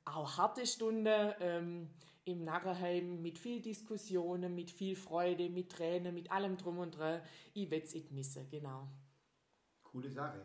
auch 0.07 0.39
harte 0.39 0.67
Stunden 0.67 1.35
ähm, 1.41 1.89
im 2.25 2.45
Narrenheim 2.45 3.23
mit 3.23 3.39
viel 3.39 3.61
Diskussionen, 3.61 4.55
mit 4.55 4.71
viel 4.71 4.97
Freude, 4.97 5.49
mit 5.51 5.71
Tränen, 5.71 6.15
mit 6.15 6.31
allem 6.31 6.57
drum 6.57 6.79
und 6.79 6.97
dran. 6.97 7.21
Ich 7.55 7.71
werde 7.71 7.85
es 7.85 7.95
nicht 7.95 8.11
missen, 8.13 8.49
genau. 8.51 8.89
Coole 9.83 10.11
Sache. 10.11 10.45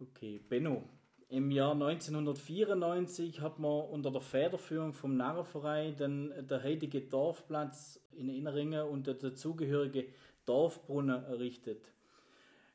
Okay, 0.00 0.40
Benno, 0.48 0.84
im 1.28 1.50
Jahr 1.50 1.72
1994 1.72 3.40
hat 3.40 3.58
man 3.58 3.82
unter 3.86 4.10
der 4.10 4.20
Federführung 4.20 4.92
vom 4.92 5.16
Narrenverein 5.16 5.96
dann 5.96 6.46
der 6.46 6.62
heutige 6.62 7.02
Dorfplatz 7.02 8.00
in 8.12 8.28
Inneringen 8.28 8.86
und 8.86 9.06
der 9.06 9.14
dazugehörige 9.14 10.06
Dorfbrunnen 10.46 11.24
errichtet. 11.24 11.92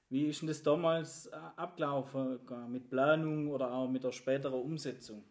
Wie 0.09 0.25
ist 0.25 0.41
denn 0.41 0.47
das 0.47 0.61
damals 0.61 1.25
äh, 1.25 1.35
abgelaufen, 1.55 2.39
mit 2.69 2.89
Planung 2.89 3.47
oder 3.47 3.73
auch 3.73 3.89
mit 3.89 4.03
der 4.03 4.11
späteren 4.11 4.61
Umsetzung? 4.61 5.23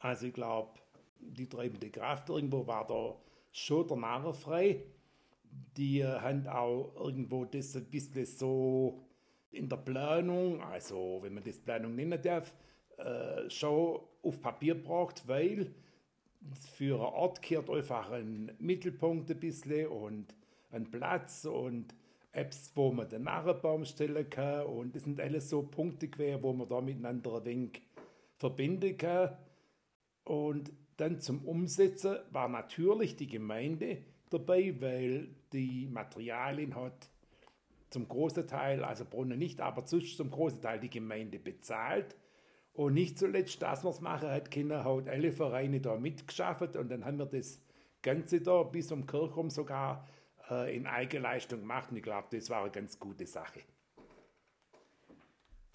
Also 0.00 0.26
ich 0.26 0.34
glaube, 0.34 0.78
die 1.20 1.48
treibende 1.48 1.90
Kraft 1.90 2.28
irgendwo 2.28 2.66
war 2.66 2.86
da 2.86 3.16
schon 3.52 3.86
der 3.86 3.96
Narrenfrei. 3.96 4.82
Die 5.76 6.04
haben 6.04 6.46
auch 6.46 6.94
irgendwo 6.96 7.44
das 7.44 7.76
ein 7.76 7.84
bisschen 7.84 8.26
so 8.26 9.06
in 9.50 9.68
der 9.68 9.76
Planung, 9.78 10.62
also 10.62 11.18
wenn 11.22 11.34
man 11.34 11.44
das 11.44 11.58
Planung 11.58 11.94
nennen 11.94 12.20
darf, 12.22 12.54
äh, 12.98 13.48
schon 13.50 14.00
auf 14.22 14.40
Papier 14.40 14.80
braucht, 14.80 15.26
weil 15.26 15.74
für 16.76 16.94
einen 16.94 17.14
Ort 17.14 17.42
kehrt 17.42 17.68
einfach 17.68 18.10
ein 18.12 18.52
Mittelpunkt 18.58 19.30
ein 19.30 19.40
bisschen 19.40 19.88
und 19.88 20.34
ein 20.70 20.90
Platz 20.90 21.44
und 21.44 21.94
Apps, 22.32 22.70
wo 22.76 22.92
man 22.92 23.08
den 23.08 23.24
Narrenbaum 23.24 23.84
stellen 23.84 24.30
kann 24.30 24.66
und 24.66 24.94
das 24.94 25.02
sind 25.02 25.20
alles 25.20 25.50
so 25.50 25.62
Punkte 25.62 26.08
quer, 26.08 26.42
wo 26.42 26.52
man 26.52 26.68
da 26.68 26.80
miteinander 26.80 27.38
ein 27.38 27.44
wenig 27.44 27.82
verbinden 28.36 28.96
kann. 28.96 29.36
Und 30.30 30.70
dann 30.96 31.18
zum 31.18 31.44
Umsetzen 31.44 32.18
war 32.30 32.46
natürlich 32.46 33.16
die 33.16 33.26
Gemeinde 33.26 33.98
dabei, 34.28 34.80
weil 34.80 35.34
die 35.52 35.88
Materialien 35.88 36.76
hat 36.76 37.10
zum 37.88 38.06
großen 38.06 38.46
Teil, 38.46 38.84
also 38.84 39.04
Brunnen 39.04 39.40
nicht, 39.40 39.60
aber 39.60 39.84
zum 39.84 40.30
großen 40.30 40.62
Teil 40.62 40.78
die 40.78 40.88
Gemeinde 40.88 41.40
bezahlt. 41.40 42.14
Und 42.74 42.94
nicht 42.94 43.18
zuletzt, 43.18 43.60
dass 43.60 43.82
wir 43.82 43.90
es 43.90 44.00
machen, 44.00 44.30
hat 44.30 44.52
Kinder 44.52 44.84
halt 44.84 45.08
alle 45.08 45.32
Vereine 45.32 45.80
da 45.80 45.96
mitgeschafft 45.96 46.76
und 46.76 46.92
dann 46.92 47.04
haben 47.04 47.18
wir 47.18 47.26
das 47.26 47.60
Ganze 48.00 48.40
da 48.40 48.62
bis 48.62 48.92
um 48.92 49.08
Kirchraum 49.08 49.50
sogar 49.50 50.06
äh, 50.48 50.76
in 50.76 50.86
Eigenleistung 50.86 51.62
gemacht 51.62 51.90
und 51.90 51.96
ich 51.96 52.04
glaube, 52.04 52.28
das 52.30 52.48
war 52.50 52.62
eine 52.62 52.70
ganz 52.70 53.00
gute 53.00 53.26
Sache. 53.26 53.62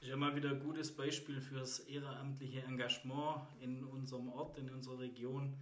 Das 0.05 0.09
ist 0.09 0.13
ja 0.13 0.17
mal 0.17 0.35
wieder 0.35 0.51
ein 0.51 0.59
gutes 0.59 0.95
Beispiel 0.95 1.41
fürs 1.41 1.79
ehrenamtliche 1.79 2.61
Engagement 2.61 3.41
in 3.59 3.83
unserem 3.83 4.29
Ort, 4.29 4.55
in 4.59 4.69
unserer 4.69 4.99
Region. 4.99 5.57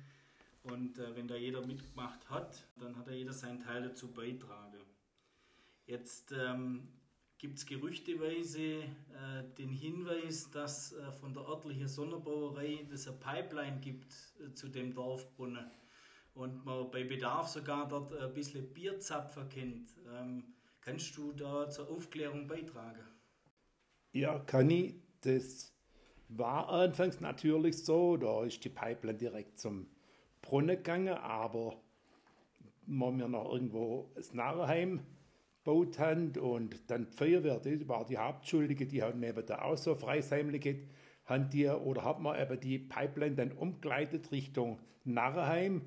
Und 0.63 0.99
äh, 0.99 1.15
wenn 1.15 1.29
da 1.29 1.37
jeder 1.37 1.65
mitgemacht 1.65 2.29
hat, 2.29 2.67
dann 2.75 2.97
hat 2.97 3.07
da 3.07 3.13
jeder 3.13 3.31
seinen 3.31 3.61
Teil 3.61 3.83
dazu 3.83 4.11
beitragen. 4.11 4.81
Jetzt 5.85 6.33
ähm, 6.33 6.89
gibt 7.37 7.57
es 7.57 7.65
gerüchteweise 7.65 8.59
äh, 8.59 8.83
den 9.57 9.69
Hinweis, 9.69 10.51
dass 10.51 10.91
äh, 10.91 11.13
von 11.13 11.33
der 11.33 11.47
örtlichen 11.47 11.87
Sonderbrauerei 11.87 12.85
es 12.91 13.07
eine 13.07 13.15
Pipeline 13.15 13.79
gibt 13.79 14.13
äh, 14.41 14.53
zu 14.53 14.67
dem 14.67 14.93
Dorfbrunnen 14.93 15.71
und 16.33 16.65
man 16.65 16.91
bei 16.91 17.05
Bedarf 17.05 17.47
sogar 17.47 17.87
dort 17.87 18.13
ein 18.13 18.33
bisschen 18.33 18.73
Bierzapfer 18.73 19.45
kennt. 19.45 19.87
Ähm, 20.13 20.43
kannst 20.81 21.15
du 21.15 21.31
da 21.31 21.69
zur 21.69 21.89
Aufklärung 21.89 22.45
beitragen? 22.45 23.12
Ja, 24.13 24.39
kann 24.39 24.69
ich. 24.69 24.95
Das 25.21 25.73
war 26.29 26.69
anfangs 26.69 27.19
natürlich 27.19 27.83
so, 27.83 28.17
da 28.17 28.43
ist 28.43 28.63
die 28.63 28.69
Pipeline 28.69 29.17
direkt 29.17 29.59
zum 29.59 29.87
Brunnen 30.41 30.77
gegangen, 30.77 31.15
aber 31.15 31.81
wenn 32.85 33.17
wir 33.17 33.27
noch 33.27 33.51
irgendwo 33.51 34.11
das 34.15 34.33
Narrenheim 34.33 35.01
gebaut 35.63 35.97
haben 35.99 36.31
und 36.37 36.89
dann 36.89 37.07
die 37.09 37.17
Feuerwehr, 37.17 37.59
die 37.59 37.87
war 37.87 38.05
die 38.05 38.17
Hauptschuldige, 38.17 38.85
die 38.85 39.01
haben 39.01 39.23
eben 39.23 39.45
da 39.45 39.61
auch 39.61 39.77
so 39.77 39.95
Freisäumliche, 39.95 40.79
haben 41.25 41.49
die, 41.49 41.67
oder 41.67 42.03
hat 42.03 42.19
man 42.19 42.39
eben 42.39 42.59
die 42.59 42.79
Pipeline 42.79 43.35
dann 43.35 43.51
umgeleitet 43.53 44.31
Richtung 44.31 44.79
Narrenheim. 45.05 45.81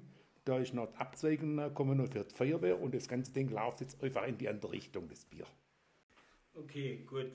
Da 0.44 0.58
ist 0.58 0.74
noch 0.74 0.86
die 0.86 0.96
Abzweigung 0.96 1.56
gekommen 1.56 1.98
noch 1.98 2.08
für 2.08 2.24
die 2.24 2.34
Feuerwehr 2.34 2.80
und 2.80 2.94
das 2.94 3.08
ganze 3.08 3.32
Ding 3.32 3.50
läuft 3.50 3.80
jetzt 3.80 4.02
einfach 4.02 4.26
in 4.26 4.38
die 4.38 4.48
andere 4.48 4.72
Richtung, 4.72 5.08
das 5.08 5.24
Bier. 5.26 5.44
Okay, 6.54 7.04
gut. 7.06 7.32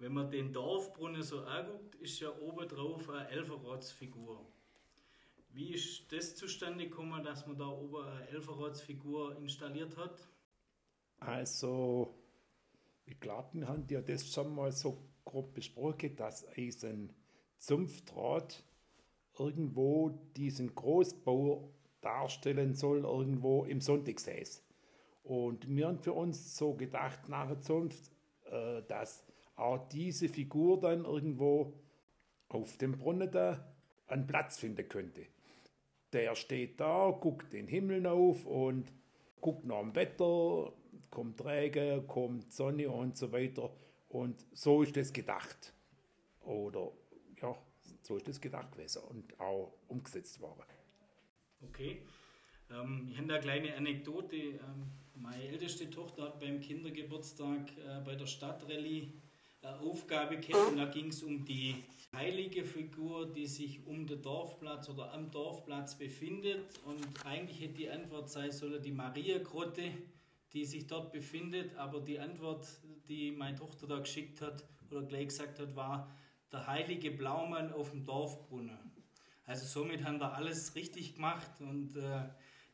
Wenn 0.00 0.14
man 0.14 0.30
den 0.30 0.50
Dorfbrunnen 0.50 1.22
so 1.22 1.40
anguckt, 1.40 1.94
ist 1.96 2.20
ja 2.20 2.30
oben 2.40 2.66
drauf 2.66 3.10
eine 3.10 3.28
Elferratsfigur. 3.28 4.46
Wie 5.50 5.74
ist 5.74 6.10
das 6.10 6.34
zustande 6.36 6.84
gekommen, 6.84 7.22
dass 7.22 7.46
man 7.46 7.58
da 7.58 7.68
oben 7.68 8.06
eine 8.06 8.26
Elferratsfigur 8.28 9.36
installiert 9.36 9.98
hat? 9.98 10.26
Also, 11.18 12.14
ich 13.04 13.20
glaube, 13.20 13.50
wir 13.52 13.68
haben 13.68 13.86
ja 13.90 14.00
das 14.00 14.32
schon 14.32 14.54
mal 14.54 14.72
so 14.72 15.06
grob 15.26 15.52
besprochen, 15.52 16.16
dass 16.16 16.46
ein 16.56 17.12
Zunftdraht 17.58 18.64
irgendwo 19.38 20.18
diesen 20.34 20.74
Großbau 20.74 21.74
darstellen 22.00 22.74
soll, 22.74 23.00
irgendwo 23.00 23.64
im 23.66 23.82
Sonntagshaus. 23.82 24.64
Und 25.24 25.68
wir 25.68 25.88
haben 25.88 25.98
für 25.98 26.14
uns 26.14 26.56
so 26.56 26.72
gedacht, 26.72 27.28
nach 27.28 27.48
der 27.48 27.60
Zunft, 27.60 28.10
äh, 28.44 28.82
dass 28.88 29.29
auch 29.60 29.88
diese 29.88 30.28
Figur 30.28 30.80
dann 30.80 31.04
irgendwo 31.04 31.74
auf 32.48 32.76
dem 32.78 32.98
Brunnen 32.98 33.30
da 33.30 33.64
einen 34.06 34.26
Platz 34.26 34.58
finden 34.58 34.88
könnte. 34.88 35.26
Der 36.12 36.34
steht 36.34 36.80
da, 36.80 37.10
guckt 37.10 37.52
den 37.52 37.68
Himmel 37.68 38.06
auf 38.06 38.44
und 38.44 38.90
guckt 39.40 39.64
nach 39.64 39.80
dem 39.80 39.94
Wetter, 39.94 40.72
kommt 41.10 41.44
Regen, 41.44 42.06
kommt 42.06 42.52
Sonne 42.52 42.90
und 42.90 43.16
so 43.16 43.30
weiter. 43.30 43.70
Und 44.08 44.44
so 44.52 44.82
ist 44.82 44.96
das 44.96 45.12
gedacht. 45.12 45.72
Oder 46.42 46.90
ja, 47.40 47.56
so 48.02 48.16
ist 48.16 48.26
das 48.26 48.40
gedacht 48.40 48.72
gewesen 48.72 49.02
und 49.04 49.38
auch 49.38 49.72
umgesetzt 49.86 50.40
worden. 50.40 50.64
Okay. 51.62 52.02
Ähm, 52.70 53.08
ich 53.10 53.18
habe 53.18 53.32
eine 53.32 53.40
kleine 53.40 53.76
Anekdote. 53.76 54.36
Ähm, 54.36 54.90
meine 55.14 55.44
älteste 55.44 55.90
Tochter 55.90 56.24
hat 56.24 56.40
beim 56.40 56.60
Kindergeburtstag 56.60 57.70
äh, 57.76 58.00
bei 58.04 58.16
der 58.16 58.26
Stadtrallye 58.26 59.12
Aufgabe 59.62 60.38
gehabt 60.38 60.72
und 60.72 60.78
da 60.78 60.86
ging 60.86 61.08
es 61.08 61.22
um 61.22 61.44
die 61.44 61.76
heilige 62.14 62.64
Figur, 62.64 63.32
die 63.32 63.46
sich 63.46 63.86
um 63.86 64.06
den 64.06 64.22
Dorfplatz 64.22 64.88
oder 64.88 65.12
am 65.12 65.30
Dorfplatz 65.30 65.96
befindet. 65.96 66.64
Und 66.84 67.26
eigentlich 67.26 67.60
hätte 67.60 67.74
die 67.74 67.90
Antwort 67.90 68.30
sein 68.30 68.50
sollen 68.50 68.82
die 68.82 68.92
Maria-Grotte 68.92 69.92
die 70.52 70.64
sich 70.64 70.86
dort 70.86 71.12
befindet. 71.12 71.76
Aber 71.76 72.00
die 72.00 72.18
Antwort, 72.18 72.66
die 73.08 73.32
meine 73.32 73.56
Tochter 73.56 73.86
da 73.86 73.98
geschickt 73.98 74.40
hat 74.40 74.64
oder 74.90 75.02
gleich 75.02 75.28
gesagt 75.28 75.58
hat, 75.58 75.76
war 75.76 76.10
der 76.52 76.66
heilige 76.66 77.10
Blaumann 77.10 77.72
auf 77.72 77.90
dem 77.90 78.04
Dorfbrunnen. 78.04 78.78
Also 79.44 79.66
somit 79.66 80.04
haben 80.04 80.20
wir 80.20 80.34
alles 80.34 80.74
richtig 80.74 81.14
gemacht 81.14 81.60
und 81.60 81.96
äh, 81.96 82.22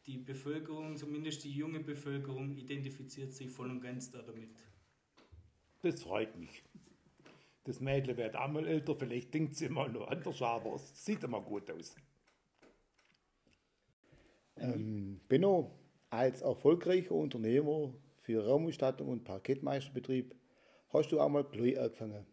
die 0.07 0.19
Bevölkerung, 0.19 0.97
zumindest 0.97 1.45
die 1.45 1.53
junge 1.53 1.81
Bevölkerung, 1.81 2.57
identifiziert 2.57 3.33
sich 3.33 3.51
voll 3.51 3.71
und 3.71 3.81
ganz 3.81 4.11
damit. 4.11 4.51
Das 5.87 6.03
freut 6.03 6.37
mich. 6.37 6.65
Das 7.63 7.81
Mädchen 7.81 8.17
wird 8.17 8.35
einmal 8.35 8.67
älter, 8.67 8.97
vielleicht 8.97 9.33
denkt 9.33 9.55
sie 9.55 9.67
immer 9.67 9.87
noch 9.89 10.09
anders, 10.09 10.43
aber 10.43 10.75
es 10.75 11.05
sieht 11.05 11.23
immer 11.23 11.41
gut 11.41 11.71
aus. 11.71 11.95
Ähm, 14.57 15.21
Benno, 15.29 15.71
als 16.11 16.43
erfolgreicher 16.43 17.13
Unternehmer 17.13 17.95
für 18.23 18.45
Raumausstattung 18.45 19.09
und 19.09 19.23
Parkettmeisterbetrieb 19.23 20.35
hast 20.89 21.13
du 21.13 21.21
einmal 21.21 21.45
gleich 21.45 21.79
angefangen. 21.79 22.27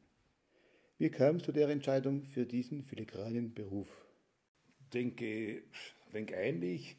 Wie 0.97 1.11
kamst 1.11 1.47
du 1.47 1.51
der 1.51 1.69
Entscheidung 1.69 2.23
für 2.23 2.47
diesen 2.47 2.81
filigranen 2.81 3.53
Beruf? 3.53 3.89
Ich 4.79 4.89
denke, 4.89 5.61
wenn 6.11 6.27
ähnlich, 6.27 6.97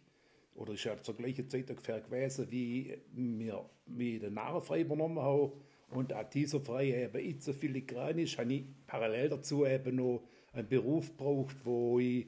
oder 0.54 0.74
ist 0.74 0.84
ja 0.84 1.02
zur 1.02 1.16
gleichen 1.16 1.48
Zeit 1.50 1.68
ungefähr 1.68 2.00
gewesen, 2.00 2.48
wie 2.50 2.96
wir 3.12 3.68
wie 3.86 4.18
den 4.18 4.34
Narrenfrei 4.34 4.82
übernommen 4.82 5.18
haben. 5.18 5.52
Und 5.94 6.12
auch 6.12 6.28
dieser 6.28 6.60
Frei 6.60 7.04
eben 7.04 7.24
nicht 7.24 7.42
so 7.42 7.52
filigran 7.52 8.18
ist, 8.18 8.36
habe 8.36 8.52
ich 8.52 8.64
parallel 8.86 9.28
dazu 9.28 9.64
eben 9.64 9.96
noch 9.96 10.26
einen 10.52 10.68
Beruf 10.68 11.10
gebraucht, 11.10 11.56
wo 11.64 12.00
ich 12.00 12.26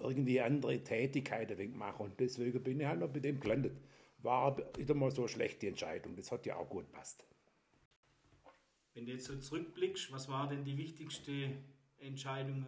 irgendwie 0.00 0.40
andere 0.40 0.82
Tätigkeiten 0.82 1.76
machen. 1.76 2.06
Und 2.06 2.20
deswegen 2.20 2.62
bin 2.62 2.80
ich 2.80 2.86
halt 2.86 3.00
noch 3.00 3.12
mit 3.12 3.24
dem 3.24 3.38
gelandet. 3.38 3.76
War 4.18 4.42
aber 4.42 4.72
wieder 4.76 4.94
mal 4.94 5.10
so 5.10 5.22
eine 5.22 5.28
schlechte 5.28 5.68
Entscheidung. 5.68 6.16
Das 6.16 6.32
hat 6.32 6.44
ja 6.46 6.56
auch 6.56 6.68
gut 6.68 6.86
gepasst. 6.86 7.24
Wenn 8.94 9.06
du 9.06 9.12
jetzt 9.12 9.26
so 9.26 9.38
zurückblickst, 9.38 10.10
was 10.10 10.28
war 10.28 10.48
denn 10.48 10.64
die 10.64 10.76
wichtigste 10.76 11.52
Entscheidung, 11.98 12.66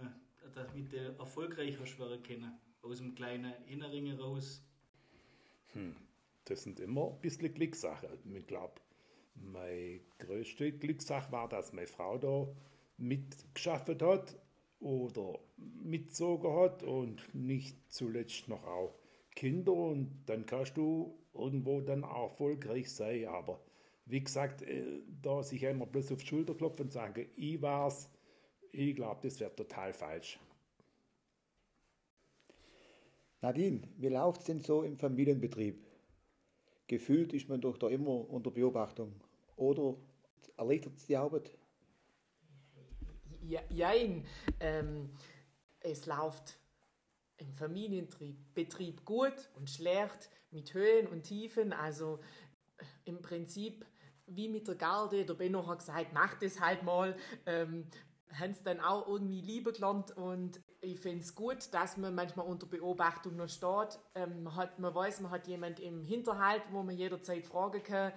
damit 0.55 0.93
du 0.93 1.17
erfolgreicher 1.19 1.87
schwere 1.87 2.21
kennen? 2.21 2.53
Aus 2.83 2.99
dem 2.99 3.15
kleinen 3.15 3.53
Inneringen 3.67 4.19
raus? 4.19 4.65
Hm, 5.73 5.97
das 6.45 6.63
sind 6.63 6.79
immer 6.79 7.11
ein 7.11 7.21
bisschen 7.21 7.53
Glückssachen. 7.53 8.11
Ich 8.33 8.47
glaube, 8.47 8.81
meine 9.35 10.01
größte 10.19 10.73
Glückssache 10.73 11.31
war, 11.33 11.49
dass 11.49 11.73
meine 11.73 11.87
Frau 11.87 12.19
da 12.19 12.49
mitgeschafft 12.97 14.03
hat 14.03 14.37
oder 14.81 15.39
mitzogen 15.57 16.53
hat 16.55 16.83
und 16.83 17.35
nicht 17.35 17.77
zuletzt 17.93 18.49
noch 18.49 18.65
auch 18.65 18.95
Kinder 19.35 19.73
und 19.73 20.25
dann 20.27 20.47
kannst 20.47 20.77
du 20.77 21.19
irgendwo 21.35 21.81
dann 21.81 22.05
auch 22.05 22.31
erfolgreich 22.31 22.91
sein. 22.91 23.27
Aber 23.27 23.61
wie 24.07 24.23
gesagt, 24.23 24.63
äh, 24.63 25.01
da 25.23 25.43
sich 25.43 25.67
einmal 25.67 25.87
bloß 25.87 26.13
auf 26.13 26.21
die 26.21 26.27
Schulter 26.27 26.55
klopfen 26.55 26.87
und 26.87 26.93
sagen, 26.93 27.27
ich 27.37 27.61
war's, 27.63 28.11
ich 28.73 28.95
glaube, 28.95 29.21
das 29.23 29.41
wäre 29.41 29.55
total 29.55 29.93
falsch. 29.93 30.39
Nadine, 33.43 33.81
wie 33.97 34.09
läuft 34.09 34.41
es 34.41 34.47
denn 34.47 34.61
so 34.61 34.83
im 34.83 34.99
Familienbetrieb? 34.99 35.90
Gefühlt 36.91 37.33
ist 37.35 37.49
man 37.49 37.61
doch 37.61 37.79
da 37.79 37.87
immer 37.87 38.29
unter 38.29 38.51
Beobachtung. 38.51 39.15
Oder 39.55 39.95
erleichtert 40.57 40.97
es 40.97 41.07
die 41.07 41.17
Arbeit? 41.17 41.57
Ja, 43.43 43.61
jein. 43.69 44.27
Ähm, 44.59 45.11
es 45.79 46.07
läuft 46.07 46.59
im 47.37 47.53
Familienbetrieb 47.53 49.05
gut 49.05 49.51
und 49.55 49.71
schlecht, 49.71 50.31
mit 50.51 50.75
Höhen 50.75 51.07
und 51.07 51.23
Tiefen. 51.23 51.73
Also 51.73 52.19
äh, 52.79 52.85
im 53.05 53.23
Prinzip 53.23 53.87
wie 54.27 54.49
mit 54.49 54.67
der 54.67 54.75
Garde. 54.75 55.25
Der 55.25 55.35
Benno 55.35 55.65
hat 55.69 55.79
gesagt, 55.79 56.13
mach 56.13 56.41
das 56.41 56.61
halt 56.61 56.83
mal. 56.83 57.17
Ähm, 57.47 57.87
haben 58.33 58.51
es 58.51 58.65
dann 58.65 58.81
auch 58.81 59.07
irgendwie 59.07 59.43
lieber 59.43 59.71
gelernt 59.71 60.17
und 60.17 60.61
ich 60.81 60.99
finde 60.99 61.21
es 61.21 61.35
gut, 61.35 61.73
dass 61.73 61.97
man 61.97 62.15
manchmal 62.15 62.47
unter 62.47 62.67
Beobachtung 62.67 63.37
noch 63.37 63.49
steht. 63.49 63.99
Ähm, 64.15 64.45
man, 64.45 64.57
hat, 64.57 64.79
man 64.79 64.95
weiß, 64.95 65.21
man 65.21 65.31
hat 65.31 65.47
jemand 65.47 65.79
im 65.81 66.05
Hinterhalt, 66.05 66.63
wo 66.71 66.83
man 66.83 66.97
jederzeit 66.97 67.47
fragen 67.47 67.83
kann. 67.83 68.13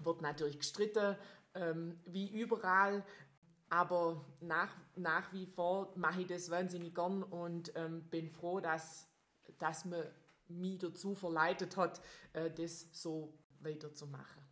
Wird 0.00 0.20
natürlich 0.20 0.58
gestritten, 0.58 1.16
ähm, 1.54 1.96
wie 2.06 2.30
überall. 2.30 3.04
Aber 3.70 4.26
nach, 4.40 4.76
nach 4.96 5.32
wie 5.32 5.46
vor 5.46 5.92
mache 5.96 6.22
ich 6.22 6.26
das 6.26 6.50
wahnsinnig 6.50 6.94
gern 6.94 7.22
und 7.22 7.72
ähm, 7.74 8.02
bin 8.10 8.28
froh, 8.28 8.60
dass, 8.60 9.08
dass 9.58 9.86
man 9.86 10.04
mich 10.48 10.78
dazu 10.78 11.14
verleitet 11.14 11.78
hat, 11.78 12.02
äh, 12.34 12.50
das 12.50 12.88
so 12.92 13.38
weiterzumachen. 13.60 14.42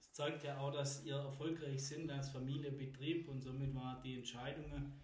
Es 0.00 0.12
zeigt 0.12 0.42
ja 0.42 0.58
auch, 0.58 0.72
dass 0.72 1.04
ihr 1.04 1.14
erfolgreich 1.14 1.86
sind 1.86 2.10
als 2.10 2.30
Familienbetrieb 2.30 3.28
und 3.28 3.40
somit 3.40 3.72
war 3.72 4.02
die 4.02 4.16
Entscheidung, 4.16 4.98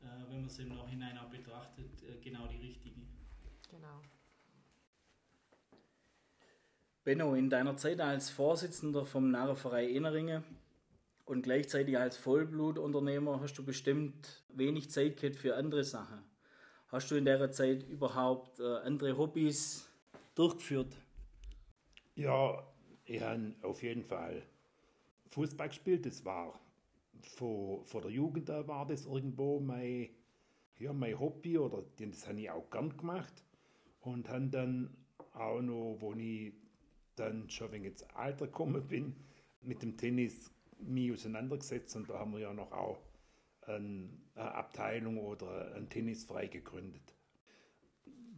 wenn 0.00 0.40
man 0.40 0.48
sie 0.48 0.62
im 0.62 0.68
Nachhinein 0.68 1.18
auch 1.18 1.28
betrachtet, 1.28 2.02
äh, 2.02 2.18
genau 2.22 2.46
die 2.46 2.58
richtige. 2.58 3.00
Genau. 3.70 4.00
Benno, 7.04 7.34
in 7.34 7.50
deiner 7.50 7.76
Zeit 7.76 8.00
als 8.00 8.30
Vorsitzender 8.30 9.06
vom 9.06 9.30
Narrenverein 9.30 9.88
Inneringen 9.88 10.44
und 11.24 11.42
gleichzeitig 11.42 11.96
als 11.96 12.16
Vollblutunternehmer 12.16 13.40
hast 13.40 13.54
du 13.54 13.64
bestimmt 13.64 14.44
wenig 14.48 14.90
Zeit 14.90 15.16
gehabt 15.16 15.36
für 15.36 15.56
andere 15.56 15.84
Sachen. 15.84 16.22
Hast 16.88 17.10
du 17.10 17.16
in 17.16 17.24
der 17.24 17.50
Zeit 17.52 17.88
überhaupt 17.88 18.60
äh, 18.60 18.76
andere 18.78 19.16
Hobbys 19.16 19.88
durchgeführt? 20.34 20.96
Ja, 22.14 22.66
ich 23.04 23.20
habe 23.20 23.54
auf 23.62 23.82
jeden 23.82 24.04
Fall 24.04 24.42
Fußball 25.30 25.68
gespielt. 25.68 26.06
Das 26.06 26.24
war 26.24 26.58
von, 27.22 27.84
von 27.84 28.02
der 28.02 28.10
Jugend 28.10 28.50
an 28.50 28.66
war 28.68 28.86
das 28.86 29.06
irgendwo 29.06 29.60
mein, 29.60 30.10
ja, 30.78 30.92
mein 30.92 31.18
Hobby 31.18 31.58
oder 31.58 31.84
das 31.98 32.26
habe 32.28 32.40
ich 32.40 32.50
auch 32.50 32.70
gern 32.70 32.96
gemacht. 32.96 33.44
Und 34.00 34.28
habe 34.28 34.46
dann 34.46 34.96
auch 35.32 35.60
noch, 35.60 35.96
wo 35.98 36.12
ich 36.14 36.52
dann 37.16 37.48
schon 37.50 37.72
wegen 37.72 37.84
ins 37.84 38.02
Alter 38.10 38.46
gekommen 38.46 38.86
bin, 38.86 39.16
mit 39.62 39.82
dem 39.82 39.96
Tennis 39.96 40.50
mich 40.78 41.12
auseinandergesetzt 41.12 41.96
und 41.96 42.08
da 42.08 42.18
haben 42.18 42.32
wir 42.32 42.40
ja 42.40 42.52
noch 42.52 42.70
auch 42.72 43.00
eine 43.62 44.10
Abteilung 44.34 45.18
oder 45.18 45.74
ein 45.74 45.88
Tennisfrei 45.88 46.46
gegründet. 46.46 47.14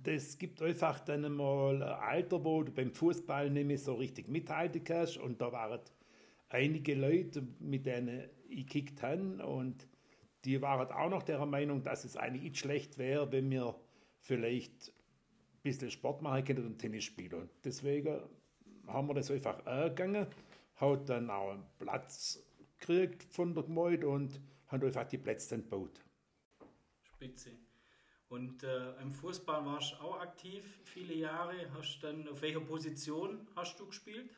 Das 0.02 0.38
gibt 0.38 0.62
einfach 0.62 1.00
dann 1.00 1.24
einmal 1.24 1.82
ein 1.82 1.82
Alter, 1.82 2.44
wo 2.44 2.62
du 2.62 2.72
beim 2.72 2.94
Fußball 2.94 3.50
nicht 3.50 3.66
mehr 3.66 3.78
so 3.78 3.94
richtig 3.94 4.28
mithalten 4.28 4.84
kannst 4.84 5.18
und 5.18 5.40
da 5.40 5.52
waren 5.52 5.80
einige 6.48 6.94
Leute, 6.94 7.46
mit 7.58 7.84
denen 7.84 8.28
ich 8.48 8.66
gekickt 8.66 9.02
habe 9.02 9.46
und 9.46 9.86
die 10.44 10.60
waren 10.62 10.90
auch 10.92 11.10
noch 11.10 11.22
der 11.22 11.44
Meinung, 11.46 11.82
dass 11.82 12.04
es 12.04 12.16
eigentlich 12.16 12.42
nicht 12.42 12.58
schlecht 12.58 12.98
wäre, 12.98 13.30
wenn 13.32 13.50
wir 13.50 13.74
vielleicht 14.20 14.88
ein 14.88 15.62
bisschen 15.62 15.90
Sport 15.90 16.22
machen 16.22 16.44
könnten 16.44 16.66
und 16.66 16.78
Tennis 16.78 17.04
spielen. 17.04 17.34
Und 17.34 17.50
deswegen 17.64 18.20
haben 18.86 19.08
wir 19.08 19.14
das 19.14 19.30
einfach 19.30 19.64
angegangen, 19.66 20.26
hat 20.76 21.08
dann 21.08 21.30
auch 21.30 21.50
einen 21.50 21.64
Platz 21.78 22.42
gekriegt 22.78 23.24
von 23.34 23.54
der 23.54 23.64
Gemeinde 23.64 24.08
und 24.08 24.40
haben 24.68 24.84
einfach 24.84 25.04
die 25.04 25.18
Plätze 25.18 25.50
dann 25.50 25.62
gebaut. 25.62 26.00
Spitze. 27.02 27.50
Und 28.28 28.62
äh, 28.62 29.00
im 29.00 29.10
Fußball 29.10 29.64
warst 29.64 29.92
du 29.92 29.96
auch 30.04 30.20
aktiv, 30.20 30.62
viele 30.84 31.14
Jahre. 31.14 31.54
Hast 31.72 32.00
dann, 32.02 32.28
auf 32.28 32.42
welcher 32.42 32.60
Position 32.60 33.48
hast 33.56 33.80
du 33.80 33.86
gespielt? 33.86 34.30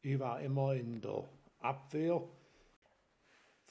Ich 0.00 0.18
war 0.18 0.40
immer 0.40 0.74
in 0.74 1.00
der 1.00 1.28
Abwehr, 1.58 2.26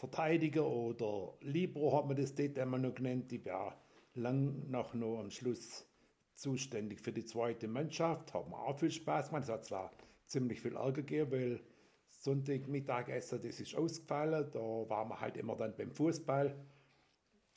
Verteidiger 0.01 0.65
oder 0.65 1.35
Libro 1.41 1.95
hat 1.95 2.07
man 2.07 2.17
das 2.17 2.33
dort 2.33 2.57
immer 2.57 2.79
noch 2.79 2.95
genannt. 2.95 3.31
Ich 3.31 3.45
war 3.45 3.79
lang 4.15 4.67
nach 4.67 4.95
noch 4.95 5.19
am 5.19 5.29
Schluss 5.29 5.85
zuständig 6.33 7.01
für 7.01 7.13
die 7.13 7.23
zweite 7.23 7.67
Mannschaft. 7.67 8.33
Hat 8.33 8.49
mir 8.49 8.57
auch 8.57 8.79
viel 8.79 8.89
Spaß 8.89 9.27
gemacht. 9.27 9.43
Es 9.43 9.49
hat 9.49 9.63
zwar 9.63 9.91
ziemlich 10.25 10.59
viel 10.59 10.75
Ärger 10.75 11.03
gegeben, 11.03 11.31
weil 11.31 11.59
Sonntag 12.07 12.67
Mittagessen, 12.67 13.43
das 13.43 13.59
ist 13.59 13.75
ausgefallen. 13.75 14.49
Da 14.51 14.59
waren 14.59 15.09
wir 15.09 15.21
halt 15.21 15.37
immer 15.37 15.55
dann 15.55 15.75
beim 15.77 15.91
Fußball. 15.91 16.55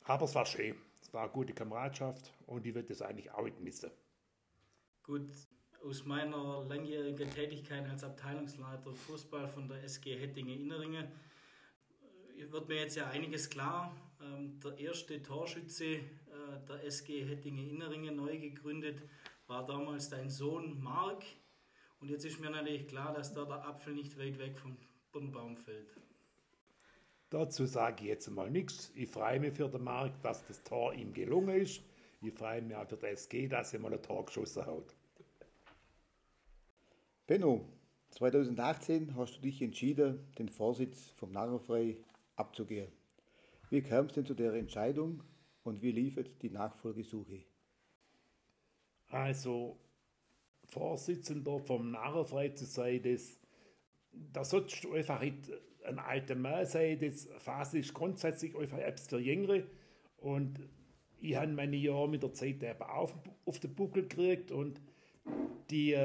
Aber 0.03 0.25
es 0.25 0.35
war 0.35 0.45
schön. 0.45 0.75
Es 1.01 1.11
war 1.11 1.23
eine 1.23 1.31
gute 1.31 1.53
Kameradschaft 1.53 2.31
und 2.45 2.63
ich 2.67 2.75
würde 2.75 2.89
das 2.89 3.01
eigentlich 3.01 3.31
auch 3.31 3.43
nicht 3.43 3.59
missen. 3.59 3.89
Gut, 5.01 5.31
aus 5.83 6.05
meiner 6.05 6.63
langjährigen 6.65 7.27
Tätigkeit 7.31 7.89
als 7.89 8.03
Abteilungsleiter 8.03 8.93
Fußball 8.93 9.47
von 9.47 9.67
der 9.67 9.83
SG 9.83 10.15
Hettinge 10.15 10.53
Inneringe 10.53 11.05
äh, 11.05 11.34
wird 12.37 12.67
mir 12.67 12.75
jetzt 12.75 12.95
ja 12.95 13.07
einiges 13.07 13.49
klar. 13.49 13.95
Ähm, 14.21 14.59
der 14.59 14.77
erste 14.77 15.21
Torschütze 15.21 15.85
äh, 15.85 16.01
der 16.67 16.83
SG 16.85 17.23
Hettinge 17.23 17.67
Inneringe, 17.67 18.11
neu 18.11 18.37
gegründet, 18.39 19.01
war 19.47 19.65
damals 19.65 20.09
dein 20.09 20.29
Sohn 20.29 20.81
Marc. 20.81 21.23
Und 21.99 22.09
jetzt 22.09 22.25
ist 22.25 22.39
mir 22.39 22.49
natürlich 22.49 22.87
klar, 22.87 23.13
dass 23.13 23.33
da 23.33 23.45
der 23.45 23.65
Apfel 23.65 23.93
nicht 23.93 24.17
weit 24.19 24.37
weg 24.39 24.57
vom 24.57 24.77
Birnbaum 25.11 25.57
fällt. 25.57 25.95
Dazu 27.29 27.65
sage 27.65 28.03
ich 28.03 28.09
jetzt 28.09 28.29
mal 28.29 28.49
nichts. 28.49 28.91
Ich 28.95 29.09
freue 29.09 29.39
mich 29.39 29.53
für 29.53 29.67
den 29.67 29.83
Marc, 29.83 30.21
dass 30.21 30.45
das 30.45 30.63
Tor 30.63 30.93
ihm 30.93 31.13
gelungen 31.13 31.61
ist. 31.61 31.81
Ich 32.21 32.33
freue 32.33 32.61
mich 32.61 32.75
auch 32.75 32.87
für 32.87 32.97
die 32.97 33.07
SG, 33.07 33.47
dass 33.47 33.73
er 33.73 33.79
mal 33.79 33.93
ein 33.93 34.01
Tor 34.01 34.25
geschossen 34.25 34.65
hat. 34.65 34.95
Benno, 37.27 37.67
2018 38.11 39.15
hast 39.15 39.37
du 39.37 39.41
dich 39.41 39.61
entschieden, 39.61 40.31
den 40.37 40.49
Vorsitz 40.49 41.09
vom 41.15 41.31
Narrenfrei 41.31 41.97
abzugeben. 42.35 42.91
Wie 43.69 43.81
kam 43.81 44.05
es 44.05 44.13
denn 44.13 44.25
zu 44.25 44.33
der 44.33 44.53
Entscheidung 44.53 45.23
und 45.63 45.81
wie 45.81 45.91
liefert 45.91 46.41
die 46.41 46.49
Nachfolgesuche? 46.49 47.43
Also, 49.09 49.77
Vorsitzender 50.67 51.59
vom 51.59 51.91
Narrenfrei 51.91 52.49
zu 52.49 52.65
sein, 52.65 53.01
das, 53.03 53.37
da 54.11 54.43
sollst 54.43 54.83
du 54.83 54.93
einfach 54.93 55.21
nicht 55.21 55.51
ein 55.85 55.99
alter 55.99 56.35
Mann 56.35 56.65
sein, 56.65 56.99
das 56.99 57.27
Phase 57.37 57.79
ist 57.79 57.93
grundsätzlich 57.93 58.55
einfach 58.55 58.79
etwas 58.79 59.07
für 59.07 59.19
Jüngere 59.19 59.63
und 60.17 60.59
ich 61.19 61.35
habe 61.35 61.51
meine 61.51 61.75
Jahre 61.75 62.09
mit 62.09 62.23
der 62.23 62.33
Zeit 62.33 62.63
eben 62.63 62.81
auf, 62.81 63.15
auf 63.45 63.59
den 63.59 63.73
Buckel 63.75 64.03
gekriegt 64.03 64.51
und 64.51 64.81
die, 65.69 65.97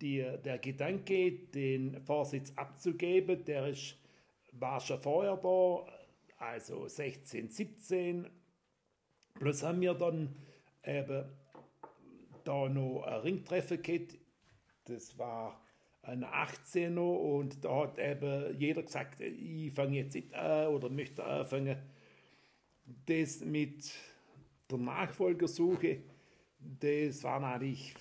die, 0.00 0.26
der 0.44 0.58
Gedanke, 0.58 1.32
den 1.54 2.00
Vorsitz 2.02 2.52
abzugeben, 2.56 3.44
der 3.44 3.68
ist, 3.68 3.96
war 4.52 4.80
schon 4.80 5.00
vorher 5.00 5.36
da, 5.36 5.86
also 6.38 6.88
16, 6.88 7.50
17. 7.50 8.28
Plus 9.34 9.62
haben 9.62 9.80
wir 9.80 9.94
dann 9.94 10.34
eben 10.84 11.24
da 12.44 12.68
noch 12.68 13.02
ein 13.02 13.20
Ringtreffen 13.20 13.82
gehabt. 13.82 14.16
Das 14.84 15.18
war 15.18 15.60
ein 16.02 16.24
18er 16.24 16.98
und 16.98 17.64
da 17.64 17.82
hat 17.82 17.98
eben 17.98 18.58
jeder 18.58 18.82
gesagt, 18.82 19.20
ich 19.20 19.72
fange 19.72 19.98
jetzt 19.98 20.14
nicht 20.14 20.34
an 20.34 20.68
oder 20.68 20.88
möchte 20.88 21.24
anfangen. 21.24 21.76
Das 23.06 23.40
mit 23.44 23.92
der 24.70 24.78
Nachfolgersuche, 24.78 26.02
das 26.58 27.22
war 27.22 27.40
natürlich 27.40 27.94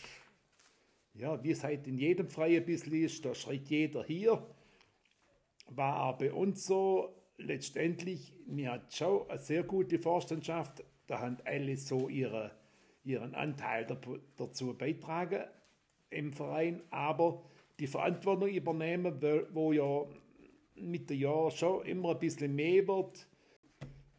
ja, 1.20 1.44
wie 1.44 1.52
es 1.52 1.64
halt 1.64 1.86
in 1.88 1.98
jedem 1.98 2.30
Freien 2.30 2.62
ein 2.62 2.66
bisschen 2.66 2.94
ist, 2.94 3.26
da 3.26 3.36
schreit 3.36 3.68
jeder 3.68 4.04
hier. 4.04 4.42
War 5.70 6.06
auch 6.06 6.18
bei 6.18 6.34
uns 6.34 6.66
so, 6.66 7.16
letztendlich, 7.38 8.34
mir 8.46 8.74
hat 8.74 8.94
schon 8.94 9.30
eine 9.30 9.40
sehr 9.40 9.64
gute 9.64 10.00
Vorstandschaft, 10.00 10.84
da 11.08 11.20
haben 11.20 11.38
alle 11.46 11.78
so 11.78 12.10
ihre, 12.10 12.52
ihren 13.04 13.34
Anteil 13.34 13.88
dazu 14.38 14.74
beitragen 14.74 15.44
im 16.10 16.34
Verein, 16.34 16.82
aber 16.90 17.44
die 17.80 17.88
Verantwortung 17.88 18.50
übernehmen, 18.50 19.22
wo 19.54 19.72
ja 19.72 20.06
mit 20.76 21.10
den 21.10 21.20
Jahren 21.20 21.52
schon 21.52 21.86
immer 21.86 22.12
ein 22.12 22.20
bisschen 22.20 22.56
mehr 22.56 22.88
wird, 22.88 23.28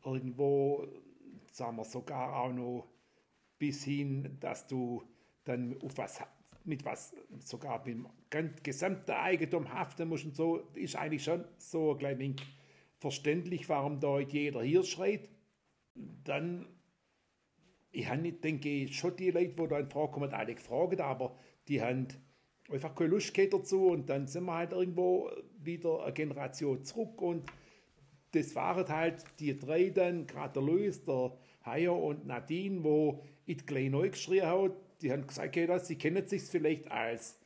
irgendwo, 0.04 0.86
sagen 1.52 1.76
wir 1.76 1.84
sogar 1.84 2.36
auch 2.36 2.52
noch 2.52 2.86
bis 3.58 3.84
hin, 3.84 4.36
dass 4.40 4.66
du 4.66 5.02
dann 5.44 5.76
auf 5.82 5.96
was 5.98 6.22
mit 6.64 6.84
was 6.84 7.14
sogar 7.38 7.84
mit 7.84 7.98
dem 8.32 8.54
gesamten 8.62 9.10
Eigentum 9.12 9.72
haften 9.72 10.08
muss 10.08 10.24
und 10.24 10.36
so, 10.36 10.68
ist 10.74 10.96
eigentlich 10.96 11.24
schon 11.24 11.44
so 11.56 11.96
ein 11.96 12.18
wenig 12.18 12.36
verständlich, 12.98 13.68
warum 13.68 14.00
da 14.00 14.20
jeder 14.20 14.62
hier 14.62 14.84
schreit. 14.84 15.28
Dann, 15.94 16.66
ich 17.90 18.08
habe 18.08 18.32
denke 18.32 18.68
ich, 18.68 18.96
schon 18.96 19.16
die 19.16 19.30
Leute, 19.30 19.54
die 19.54 19.68
da 19.68 19.78
in 19.78 19.90
Frage 19.90 20.12
kommen, 20.12 20.32
alle 20.32 20.54
gefragt, 20.54 21.00
aber 21.00 21.36
die 21.66 21.82
haben 21.82 22.08
einfach 22.70 22.94
keine 22.94 23.10
Lust 23.10 23.36
dazu 23.36 23.88
und 23.88 24.08
dann 24.08 24.28
sind 24.28 24.44
wir 24.44 24.54
halt 24.54 24.72
irgendwo 24.72 25.30
wieder 25.58 26.04
eine 26.04 26.12
Generation 26.12 26.84
zurück 26.84 27.20
und 27.20 27.50
das 28.32 28.54
waren 28.54 28.88
halt 28.88 29.24
die 29.40 29.58
drei 29.58 29.90
dann, 29.90 30.26
gerade 30.26 30.52
der 30.54 30.62
Luis, 30.62 31.02
der 31.02 31.36
Haier 31.64 31.96
und 31.96 32.26
Nadine, 32.26 32.84
wo 32.84 33.22
ich 33.44 33.66
gleich 33.66 33.90
neu 33.90 34.10
geschrien 34.10 34.46
hat, 34.46 34.72
die 35.02 35.10
haben 35.10 35.26
gesagt, 35.26 35.48
okay, 35.48 35.78
sie 35.78 35.96
kennen 35.96 36.26
sich 36.26 36.42
vielleicht 36.42 36.90
als, 36.90 37.39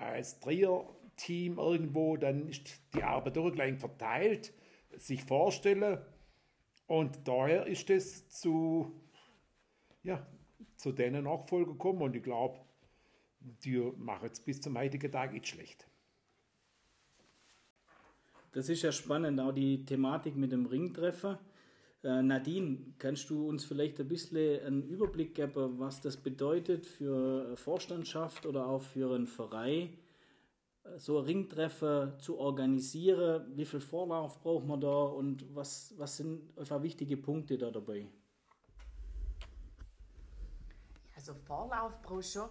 als 0.00 0.40
Dreier-Team 0.40 1.58
irgendwo, 1.58 2.16
dann 2.16 2.48
ist 2.48 2.80
die 2.94 3.02
Arbeit 3.02 3.38
auch 3.38 3.50
gleich 3.50 3.78
verteilt, 3.78 4.52
sich 4.96 5.22
vorstellen. 5.24 5.98
Und 6.86 7.28
daher 7.28 7.66
ist 7.66 7.88
es 7.90 8.28
zu, 8.28 8.92
ja, 10.02 10.26
zu 10.76 10.92
denen 10.92 11.24
Nachfolger 11.24 11.72
gekommen 11.72 12.02
und 12.02 12.16
ich 12.16 12.22
glaube, 12.22 12.58
die 13.40 13.78
machen 13.96 14.28
es 14.30 14.40
bis 14.40 14.60
zum 14.60 14.76
heutigen 14.76 15.10
Tag 15.10 15.32
nicht 15.32 15.46
schlecht. 15.46 15.86
Das 18.52 18.68
ist 18.68 18.82
ja 18.82 18.90
spannend, 18.90 19.38
auch 19.38 19.52
die 19.52 19.84
Thematik 19.84 20.34
mit 20.34 20.50
dem 20.50 20.66
Ringtreffer. 20.66 21.38
Äh, 22.02 22.22
Nadine, 22.22 22.94
kannst 22.98 23.28
du 23.28 23.48
uns 23.48 23.64
vielleicht 23.64 24.00
ein 24.00 24.08
bisschen 24.08 24.64
einen 24.64 24.82
Überblick 24.82 25.34
geben, 25.34 25.78
was 25.78 26.00
das 26.00 26.16
bedeutet 26.16 26.86
für 26.86 27.56
Vorstandschaft 27.56 28.46
oder 28.46 28.66
auch 28.66 28.80
für 28.82 29.14
einen 29.14 29.26
Verein, 29.26 29.98
so 30.96 31.18
ein 31.18 31.24
Ringtreffer 31.26 32.16
zu 32.18 32.38
organisieren? 32.38 33.52
Wie 33.54 33.66
viel 33.66 33.80
Vorlauf 33.80 34.40
braucht 34.40 34.66
man 34.66 34.80
da 34.80 35.02
und 35.02 35.54
was, 35.54 35.94
was 35.98 36.16
sind 36.16 36.56
einfach 36.58 36.82
wichtige 36.82 37.18
Punkte 37.18 37.58
da 37.58 37.70
dabei? 37.70 38.06
Also 41.14 41.34
Vorlauf 41.34 42.00
brauchst 42.00 42.34
du 42.34 42.40
schon. 42.40 42.48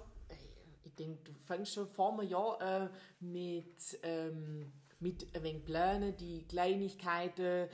Ich 0.83 0.93
denke, 0.93 1.23
du 1.23 1.33
fängst 1.33 1.73
schon 1.73 1.87
vor 1.87 2.13
einem 2.13 2.29
Jahr 2.29 2.61
äh, 2.61 2.89
mit, 3.19 3.99
ähm, 4.03 4.71
mit 4.99 5.25
ein 5.35 5.41
wenig 5.41 5.65
Plänen, 5.65 6.15
die 6.17 6.45
Kleinigkeiten, 6.47 7.67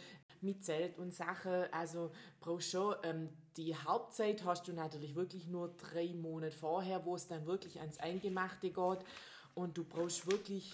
mit 0.45 0.63
Zelt 0.63 0.97
und 0.97 1.13
Sachen. 1.13 1.65
Also 1.71 2.11
brauchst 2.39 2.71
schon 2.71 2.95
ähm, 3.03 3.29
die 3.57 3.75
Hauptzeit 3.75 4.43
hast 4.45 4.67
du 4.67 4.73
natürlich 4.73 5.15
wirklich 5.15 5.47
nur 5.47 5.69
drei 5.77 6.13
Monate 6.13 6.55
vorher, 6.55 7.05
wo 7.05 7.15
es 7.15 7.27
dann 7.27 7.45
wirklich 7.45 7.79
ans 7.79 7.99
Eingemachte 7.99 8.69
geht. 8.69 8.99
Und 9.53 9.77
du 9.77 9.83
brauchst 9.83 10.29
wirklich 10.29 10.73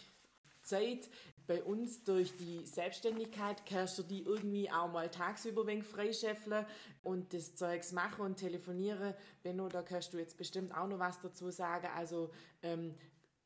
Zeit. 0.64 1.10
Bei 1.48 1.64
uns 1.64 2.04
durch 2.04 2.36
die 2.38 2.66
Selbstständigkeit 2.66 3.66
kannst 3.66 3.98
du 4.00 4.04
die 4.04 4.24
irgendwie 4.24 4.72
auch 4.72 4.92
mal 4.92 5.10
tagsüber 5.10 5.68
wenig 5.68 5.86
freischäffeln 5.86 6.66
und 7.04 7.34
das 7.34 7.56
Zeugs 7.56 7.92
machen 7.92 8.26
und 8.26 8.38
telefonieren. 8.38 9.14
Benno, 9.44 9.68
da 9.68 9.82
kannst 9.82 10.14
du 10.14 10.18
jetzt 10.18 10.38
bestimmt 10.38 10.76
auch 10.76 10.88
noch 10.88 11.00
was 11.00 11.20
dazu 11.20 11.52
sagen. 11.52 11.88
Also 11.96 12.32
ähm, 12.64 12.96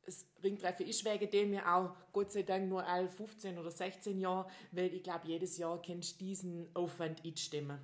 das 0.06 0.26
Ringtreffen 0.44 0.86
ist 0.86 1.04
wegen 1.06 1.30
dem 1.30 1.54
ja 1.54 1.76
auch 1.76 1.96
Gott 2.14 2.32
sei 2.32 2.44
Dank 2.44 2.70
nur 2.70 2.86
11, 2.86 3.14
15 3.14 3.58
oder 3.58 3.72
16 3.72 4.20
Jahre, 4.20 4.48
weil 4.72 4.94
ich 4.94 5.04
glaube, 5.04 5.28
jedes 5.28 5.58
Jahr 5.58 5.82
kannst 5.82 6.22
du 6.22 6.26
diesen 6.26 6.68
Aufwand 6.74 7.24
einstimmen. 7.26 7.80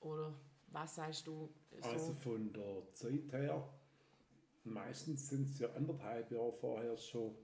Oder 0.00 0.34
was 0.68 0.94
sagst 0.94 1.26
du? 1.26 1.50
So? 1.80 1.88
Also 1.88 2.12
von 2.14 2.52
der 2.52 2.82
Zeit 2.92 3.32
her, 3.32 3.68
meistens 4.64 5.28
sind 5.28 5.48
es 5.48 5.58
ja 5.58 5.68
anderthalb 5.72 6.30
Jahre 6.30 6.52
vorher 6.52 6.96
schon, 6.96 7.34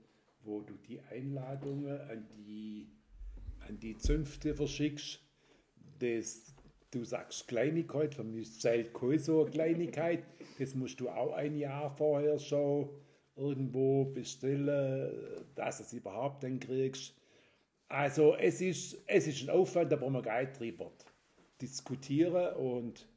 wo 0.43 0.61
du 0.61 0.73
die 0.87 1.01
Einladungen 1.01 1.99
an 2.09 2.27
die, 2.45 2.87
an 3.67 3.79
die 3.79 3.97
Zünfte 3.97 4.55
verschickst. 4.55 5.19
Das, 5.99 6.55
du 6.91 7.03
sagst 7.03 7.47
Kleinigkeit, 7.47 8.15
für 8.15 8.23
mich 8.23 8.59
zählt 8.59 8.93
keine 8.93 9.19
so 9.19 9.41
eine 9.41 9.51
Kleinigkeit. 9.51 10.23
Das 10.57 10.75
musst 10.75 10.99
du 10.99 11.09
auch 11.09 11.33
ein 11.33 11.57
Jahr 11.57 11.89
vorher 11.89 12.39
schon 12.39 12.89
irgendwo 13.39 14.05
bestellen, 14.05 15.45
dass 15.55 15.77
du 15.77 15.83
es 15.83 15.93
überhaupt 15.93 16.43
dann 16.43 16.59
kriegst. 16.59 17.13
Also 17.87 18.35
es 18.35 18.61
ist, 18.61 18.97
es 19.07 19.27
ist 19.27 19.41
ein 19.43 19.49
Aufwand, 19.49 19.91
aber 19.91 20.09
man 20.09 20.21
geht 20.21 20.59
drüber 20.59 20.91
diskutieren 21.61 22.55
und 22.55 23.07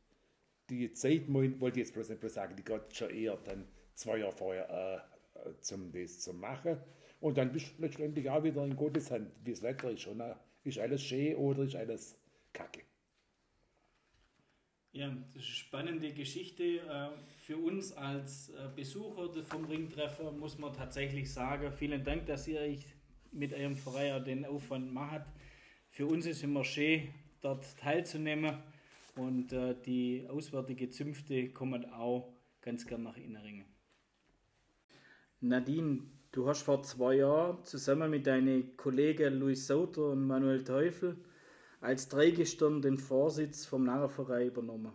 die 0.71 0.93
Zeit, 0.95 1.23
wollte 1.29 1.81
ich 1.81 1.87
jetzt 1.87 1.95
bloß 1.95 2.09
nicht 2.09 2.21
bloß 2.21 2.35
sagen, 2.35 2.57
die 2.57 2.65
geht 2.65 2.95
schon 2.95 3.11
eher 3.11 3.37
dann 3.45 3.67
zwei 3.95 4.19
Jahre 4.19 4.33
vorher 4.33 5.05
äh, 5.35 5.51
zum 5.61 5.93
das 5.93 6.21
zu 6.21 6.33
machen. 6.33 6.79
Und 7.21 7.37
dann 7.37 7.53
bist 7.53 7.75
du 7.77 7.83
letztendlich 7.83 8.29
auch 8.31 8.43
wieder 8.43 8.65
in 8.65 8.75
Gottes 8.75 9.11
Hand, 9.11 9.31
wie 9.45 9.51
das 9.53 9.63
Wetter 9.63 9.91
ist. 9.91 10.07
Und, 10.07 10.23
ist 10.65 10.79
alles 10.79 11.03
schön 11.03 11.37
oder 11.37 11.63
ist 11.63 11.77
alles 11.77 12.17
kacke? 12.53 12.81
Ja, 14.95 15.09
das 15.09 15.29
ist 15.29 15.35
eine 15.37 15.43
spannende 15.43 16.13
Geschichte. 16.13 16.63
Äh, 16.81 17.09
für 17.39 17.57
uns 17.57 17.93
als 17.93 18.51
äh, 18.51 18.69
Besucher 18.77 19.43
vom 19.43 19.65
Ringtreffer 19.65 20.31
muss 20.33 20.59
man 20.59 20.75
tatsächlich 20.75 21.33
sagen, 21.33 21.73
vielen 21.73 22.05
Dank, 22.05 22.27
dass 22.27 22.47
ihr 22.47 22.61
euch 22.61 22.87
mit 23.33 23.55
eurem 23.55 23.75
Verein 23.75 24.23
den 24.23 24.45
Aufwand 24.45 24.93
macht. 24.93 25.25
Für 25.89 26.07
uns 26.07 26.27
ist 26.27 26.45
immer 26.45 26.63
schön, 26.63 27.09
dort 27.41 27.65
teilzunehmen 27.79 28.59
und 29.17 29.55
äh, 29.55 29.75
die 29.83 30.27
auswärtige 30.29 30.91
Zünfte 30.91 31.49
kommen 31.49 31.91
auch 31.91 32.31
ganz 32.61 32.87
gern 32.87 33.03
nach 33.03 33.17
Inneringen. 33.17 33.65
Nadine, 35.41 36.03
du 36.33 36.47
hast 36.47 36.65
vor 36.65 36.83
zwei 36.83 37.17
Jahren 37.17 37.65
zusammen 37.65 38.11
mit 38.11 38.27
deinen 38.27 38.77
Kollegen 38.77 39.39
Luis 39.39 39.67
Sauter 39.67 40.11
und 40.11 40.27
Manuel 40.27 40.63
Teufel 40.65 41.17
als 41.83 42.09
Dreigestirn 42.09 42.81
den 42.81 42.97
Vorsitz 42.97 43.67
vom 43.67 43.85
Narrenverein 43.85 44.47
übernommen. 44.47 44.93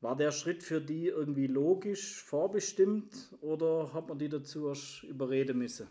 War 0.00 0.16
der 0.16 0.32
Schritt 0.32 0.62
für 0.62 0.80
die 0.80 1.08
irgendwie 1.08 1.46
logisch 1.46 2.22
vorbestimmt 2.22 3.36
oder 3.42 3.92
hat 3.92 4.08
man 4.08 4.18
die 4.18 4.30
dazu 4.30 4.68
erst 4.68 5.04
überreden 5.04 5.58
müssen? 5.58 5.86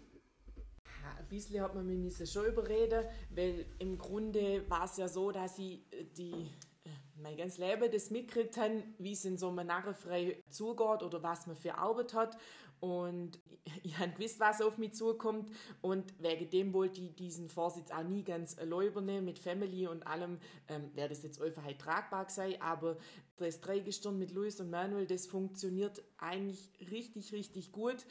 ein 1.18 1.28
bisschen 1.28 1.62
hat 1.62 1.76
man 1.76 1.86
mich 1.86 2.32
schon 2.32 2.48
überreden, 2.48 3.06
weil 3.30 3.66
im 3.78 3.98
Grunde 3.98 4.68
war 4.70 4.86
es 4.86 4.98
ja 4.98 5.08
so, 5.08 5.32
dass 5.32 5.60
ich 5.60 5.82
äh, 5.92 6.06
die 6.18 6.32
äh, 6.32 6.90
mein 7.22 7.38
ganzes 7.38 7.60
Leben 7.60 7.92
das 7.92 8.10
mitgekriegt 8.10 8.58
habe, 8.58 8.84
wie 8.98 9.12
es 9.12 9.26
in 9.26 9.38
so 9.38 9.50
einem 9.50 9.68
Narrenfrei 9.68 10.42
zugeht 10.50 11.04
oder 11.04 11.22
was 11.22 11.46
man 11.46 11.56
für 11.56 11.76
Arbeit 11.76 12.14
hat. 12.14 12.38
Und 12.80 13.40
ich 13.84 13.98
habe 13.98 14.12
gewusst, 14.12 14.40
was 14.40 14.62
auf 14.62 14.78
mich 14.78 14.94
zukommt. 14.94 15.50
Und 15.82 16.14
wegen 16.20 16.50
dem 16.50 16.74
wollte 16.74 17.02
ich 17.02 17.16
diesen 17.16 17.50
Vorsitz 17.50 17.92
auch 17.92 18.04
nie 18.04 18.24
ganz 18.24 18.58
allein 18.58 18.88
übernehmen. 18.88 19.26
Mit 19.26 19.40
Family 19.40 19.88
und 19.88 20.06
allem 20.06 20.40
ähm, 20.68 20.92
wäre 20.94 21.10
das 21.10 21.24
jetzt 21.24 21.42
einfach 21.42 21.64
halt 21.64 21.80
tragbar 21.80 22.30
sein. 22.30 22.62
Aber 22.62 22.98
das 23.38 23.62
Dreigestirn 23.62 24.18
mit 24.18 24.32
Luis 24.32 24.60
und 24.60 24.70
Manuel, 24.70 25.08
das 25.08 25.28
funktioniert 25.28 26.04
eigentlich 26.18 26.70
richtig, 26.92 27.32
richtig 27.34 27.72
gut. 27.72 28.06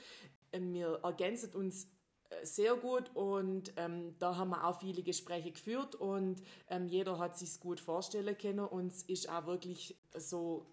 Ähm, 0.52 0.72
wir 0.72 1.00
ergänzen 1.02 1.52
uns 1.54 1.88
äh, 2.30 2.44
sehr 2.44 2.74
gut 2.76 3.10
und 3.14 3.72
ähm, 3.76 4.14
da 4.18 4.36
haben 4.36 4.50
wir 4.50 4.66
auch 4.66 4.80
viele 4.80 5.02
Gespräche 5.02 5.52
geführt 5.52 5.94
und 5.94 6.42
ähm, 6.68 6.86
jeder 6.86 7.18
hat 7.18 7.38
sich 7.38 7.60
gut 7.60 7.80
vorstellen 7.80 8.36
können 8.36 8.60
und 8.60 8.92
es 8.92 9.02
ist 9.02 9.28
auch 9.28 9.46
wirklich 9.46 9.96
so 10.16 10.66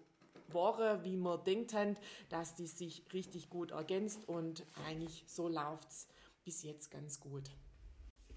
Woche, 0.52 1.00
wie 1.02 1.16
wir 1.16 1.38
denkt 1.38 1.74
haben, 1.74 1.96
dass 2.28 2.54
die 2.54 2.66
sich 2.66 3.02
richtig 3.12 3.50
gut 3.50 3.70
ergänzt 3.70 4.28
und 4.28 4.64
eigentlich 4.86 5.24
so 5.26 5.48
läuft 5.48 5.88
es 5.88 6.08
bis 6.44 6.62
jetzt 6.62 6.90
ganz 6.90 7.20
gut. 7.20 7.50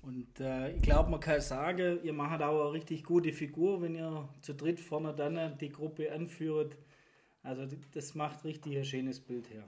Und 0.02 0.40
äh, 0.40 0.72
ich 0.76 0.82
glaube, 0.82 1.10
man 1.12 1.20
kann 1.20 1.42
sagen, 1.42 2.00
ihr 2.04 2.14
macht 2.14 2.42
auch 2.42 2.62
eine 2.62 2.74
richtig 2.74 3.04
gute 3.04 3.34
Figur, 3.34 3.82
wenn 3.82 3.96
ihr 3.96 4.30
zu 4.42 4.54
dritt 4.54 4.80
vorne 4.80 5.14
dann 5.14 5.58
die 5.58 5.70
Gruppe 5.70 6.12
anführt. 6.12 6.78
Also 7.44 7.66
das 7.94 8.16
macht 8.16 8.44
richtig 8.46 8.78
ein 8.78 8.86
schönes 8.86 9.20
Bild 9.20 9.50
her. 9.50 9.66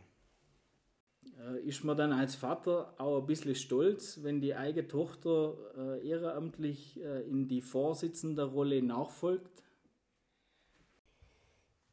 Äh, 1.39 1.61
ist 1.67 1.83
man 1.83 1.97
dann 1.97 2.13
als 2.13 2.35
Vater 2.35 2.93
auch 2.97 3.19
ein 3.19 3.25
bisschen 3.25 3.55
stolz, 3.55 4.23
wenn 4.23 4.41
die 4.41 4.55
eigene 4.55 4.87
Tochter 4.87 5.55
äh, 5.77 6.07
ehrenamtlich 6.07 7.01
äh, 7.01 7.21
in 7.21 7.47
die 7.47 7.61
Vorsitzenderrolle 7.61 8.81
nachfolgt? 8.81 9.61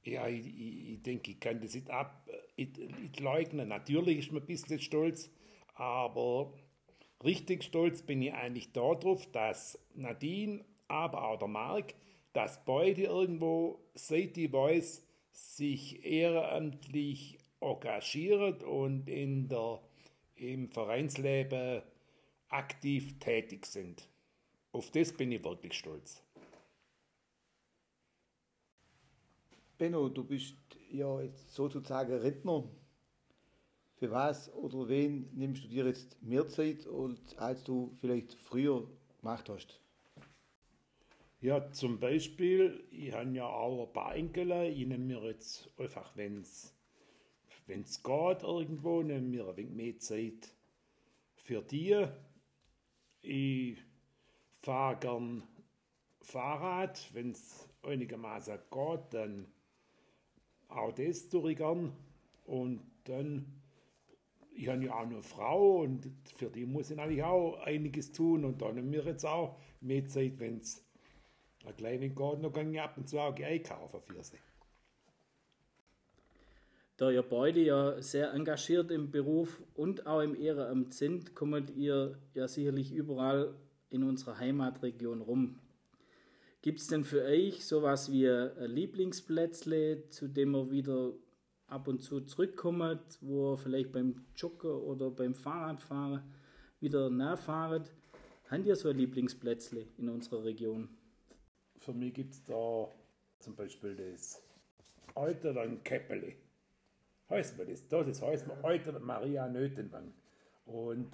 Ja, 0.08 0.26
ich, 0.26 0.46
ich, 0.46 1.02
denke, 1.02 1.32
ich 1.32 1.40
kann 1.40 1.60
das 1.60 1.74
nicht 1.74 1.90
ab, 1.90 2.26
ich, 2.56 2.68
ich 2.78 3.20
leugnen. 3.20 3.68
Natürlich 3.68 4.18
ist 4.18 4.32
man 4.32 4.42
ein 4.42 4.46
bisschen 4.46 4.80
stolz, 4.80 5.30
aber 5.74 6.52
richtig 7.22 7.64
stolz 7.64 8.02
bin 8.02 8.22
ich 8.22 8.32
eigentlich 8.32 8.72
darauf, 8.72 9.30
dass 9.32 9.78
Nadine, 9.94 10.64
aber 10.88 11.28
auch 11.28 11.38
der 11.38 11.48
Marc, 11.48 11.94
dass 12.32 12.64
beide 12.64 13.04
irgendwo, 13.04 13.80
seit 13.94 14.38
ich 14.38 14.52
weiß, 14.52 15.06
sich 15.32 16.04
ehrenamtlich 16.04 17.38
engagieren 17.60 18.62
und 18.62 19.08
in 19.08 19.48
der, 19.48 19.80
im 20.36 20.70
Vereinsleben 20.70 21.82
aktiv 22.48 23.18
tätig 23.18 23.66
sind. 23.66 24.08
Auf 24.72 24.90
das 24.90 25.12
bin 25.12 25.32
ich 25.32 25.44
wirklich 25.44 25.74
stolz. 25.74 26.22
Benno, 29.78 30.08
du 30.08 30.24
bist 30.24 30.56
ja 30.90 31.20
jetzt 31.20 31.54
sozusagen 31.54 32.12
Redner. 32.12 32.68
Für 33.94 34.10
was 34.10 34.52
oder 34.52 34.88
wen 34.88 35.30
nimmst 35.34 35.64
du 35.64 35.68
dir 35.68 35.86
jetzt 35.86 36.20
mehr 36.20 36.48
Zeit, 36.48 36.88
als 37.36 37.62
du 37.62 37.96
vielleicht 38.00 38.34
früher 38.34 38.88
gemacht 39.20 39.48
hast? 39.48 39.80
Ja, 41.40 41.70
zum 41.70 42.00
Beispiel, 42.00 42.84
ich 42.90 43.12
habe 43.12 43.30
ja 43.30 43.46
auch 43.46 43.86
ein 43.86 43.92
paar 43.92 44.16
Enkel, 44.16 44.50
ich 44.50 44.84
nehme 44.84 45.04
mir 45.04 45.24
jetzt 45.26 45.70
einfach, 45.78 46.16
wenn 46.16 46.40
es 46.40 46.74
geht 47.68 48.42
irgendwo, 48.42 49.02
nehme 49.02 49.28
mir 49.28 49.48
ein 49.48 49.56
wenig 49.56 49.74
mehr 49.74 49.98
Zeit 49.98 50.52
für 51.36 51.62
die. 51.62 52.04
Ich 53.22 53.78
fahre 54.60 54.98
gern 54.98 55.44
Fahrrad, 56.20 57.08
wenn 57.14 57.30
es 57.30 57.68
einigermaßen 57.82 58.58
geht, 58.70 59.14
dann 59.14 59.46
auch 60.68 60.92
das 60.92 61.28
tue 61.28 61.52
ich 61.52 61.58
gern. 61.58 61.92
Und 62.44 62.80
dann, 63.04 63.46
ich 64.52 64.68
habe 64.68 64.84
ja 64.84 64.94
auch 64.94 65.02
eine 65.02 65.22
Frau 65.22 65.80
und 65.80 66.10
für 66.36 66.50
die 66.50 66.66
muss 66.66 66.90
ich 66.90 66.96
natürlich 66.96 67.22
auch 67.22 67.58
einiges 67.64 68.12
tun. 68.12 68.44
Und 68.44 68.62
dann 68.62 68.76
haben 68.76 68.92
wir 68.92 69.04
jetzt 69.04 69.24
auch 69.24 69.58
mehr 69.80 70.06
Zeit, 70.06 70.38
wenn 70.38 70.58
es 70.58 70.84
ein 71.66 71.76
kleiner 71.76 72.08
Garten 72.08 72.42
noch 72.42 72.52
gehe 72.52 72.82
ab 72.82 72.96
und 72.96 73.08
zu 73.08 73.18
auch 73.18 73.34
einkaufen 73.34 74.00
für 74.00 74.22
sie. 74.22 74.38
Da 76.96 77.10
ihr 77.10 77.22
beide 77.22 77.60
ja 77.60 78.02
sehr 78.02 78.32
engagiert 78.32 78.90
im 78.90 79.12
Beruf 79.12 79.62
und 79.74 80.06
auch 80.06 80.20
im 80.20 80.34
Ehrenamt 80.34 80.94
sind, 80.94 81.34
kommt 81.36 81.70
ihr 81.70 82.18
ja 82.34 82.48
sicherlich 82.48 82.92
überall 82.92 83.54
in 83.88 84.02
unserer 84.02 84.38
Heimatregion 84.38 85.20
rum. 85.20 85.60
Gibt 86.60 86.80
es 86.80 86.88
denn 86.88 87.04
für 87.04 87.22
euch 87.22 87.64
sowas 87.64 88.10
wie 88.10 88.28
ein 88.28 88.70
Lieblingsplätzle, 88.70 90.08
zu 90.08 90.26
dem 90.26 90.56
ihr 90.56 90.70
wieder 90.70 91.12
ab 91.68 91.86
und 91.86 92.02
zu 92.02 92.22
zurückkommt, 92.22 93.18
wo 93.20 93.52
ihr 93.52 93.56
vielleicht 93.56 93.92
beim 93.92 94.24
Joggen 94.34 94.70
oder 94.70 95.10
beim 95.10 95.34
Fahrradfahren 95.34 96.22
wieder 96.80 97.10
nachfahrt? 97.10 97.92
Habt 98.50 98.66
ihr 98.66 98.74
so 98.74 98.88
ein 98.88 98.96
Lieblingsplätzle 98.96 99.86
in 99.98 100.08
unserer 100.08 100.42
Region? 100.42 100.88
Für 101.76 101.92
mich 101.92 102.14
gibt 102.14 102.32
es 102.32 102.44
da 102.44 102.88
zum 103.38 103.54
Beispiel 103.54 103.94
das 103.94 104.42
Alter 105.14 105.54
dann 105.54 105.84
Käppeli. 105.84 106.36
Heißt 107.30 107.56
man 107.56 107.68
das? 107.68 107.86
Das 107.86 108.20
heißt 108.20 108.48
man 108.48 108.64
Alter 108.64 108.98
Maria 108.98 109.46
Nötenwang. 109.46 110.12
Und 110.64 111.12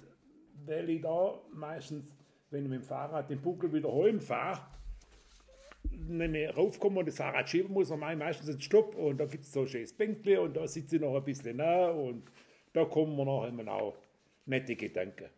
weil 0.65 0.89
ich 0.89 1.01
da 1.01 1.39
meistens, 1.53 2.15
wenn 2.49 2.63
ich 2.63 2.69
mit 2.69 2.81
dem 2.81 2.85
Fahrrad 2.85 3.29
den 3.29 3.41
Buckel 3.41 3.71
wieder 3.71 3.93
heimfahre, 3.93 4.61
nicht 5.91 6.31
mehr 6.31 6.55
raufkommen 6.55 6.99
und 6.99 7.07
das 7.07 7.17
Fahrrad 7.17 7.49
schieben 7.49 7.73
muss, 7.73 7.89
dann 7.89 7.99
mache 7.99 8.13
ich 8.13 8.19
meistens 8.19 8.49
einen 8.49 8.61
Stopp 8.61 8.95
und 8.95 9.17
da 9.17 9.25
gibt 9.25 9.43
es 9.43 9.51
so 9.51 9.61
ein 9.61 9.67
schönes 9.67 9.93
Bänkle 9.93 10.41
und 10.41 10.55
da 10.55 10.67
sitze 10.67 10.95
ich 10.95 11.01
noch 11.01 11.15
ein 11.15 11.23
bisschen 11.23 11.57
nah 11.57 11.89
und 11.89 12.23
da 12.73 12.85
kommen 12.85 13.15
wir 13.15 13.25
nachher 13.25 13.49
immer 13.49 13.71
auch 13.71 13.97
nette 14.45 14.75
Gedanken. 14.75 15.29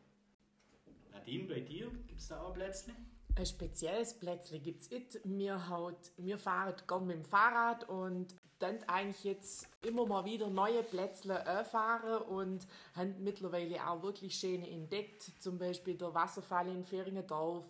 Nadine, 1.12 1.44
bei 1.46 1.60
dir 1.60 1.90
gibt 2.08 2.20
es 2.20 2.28
da 2.28 2.42
auch 2.42 2.54
Plätzchen? 2.54 2.96
Ein 3.36 3.46
spezielles 3.46 4.14
Plätzchen 4.16 4.64
gibt 4.64 4.82
es 4.82 4.90
nicht. 4.90 5.20
Wir, 5.24 5.70
halt, 5.70 6.12
wir 6.18 6.38
fahren 6.38 6.74
gerne 6.88 7.06
mit 7.06 7.18
dem 7.18 7.26
Fahrrad 7.26 7.88
und 7.88 8.34
dann 8.60 8.78
eigentlich 8.88 9.24
jetzt 9.24 9.68
immer 9.86 10.06
mal 10.08 10.26
wieder 10.26 10.50
neue 10.50 10.82
Plätzchen 10.82 11.38
fahren 11.70 12.24
und 12.24 12.68
haben 12.96 13.16
mittlerweile 13.24 13.88
auch 13.88 14.02
wirklich 14.02 14.36
schöne 14.36 14.68
entdeckt. 14.70 15.32
Zum 15.40 15.60
Beispiel 15.60 15.96
der 15.96 16.14
Wasserfall 16.14 16.68
in 16.70 16.84
Feringendorf. 16.84 17.66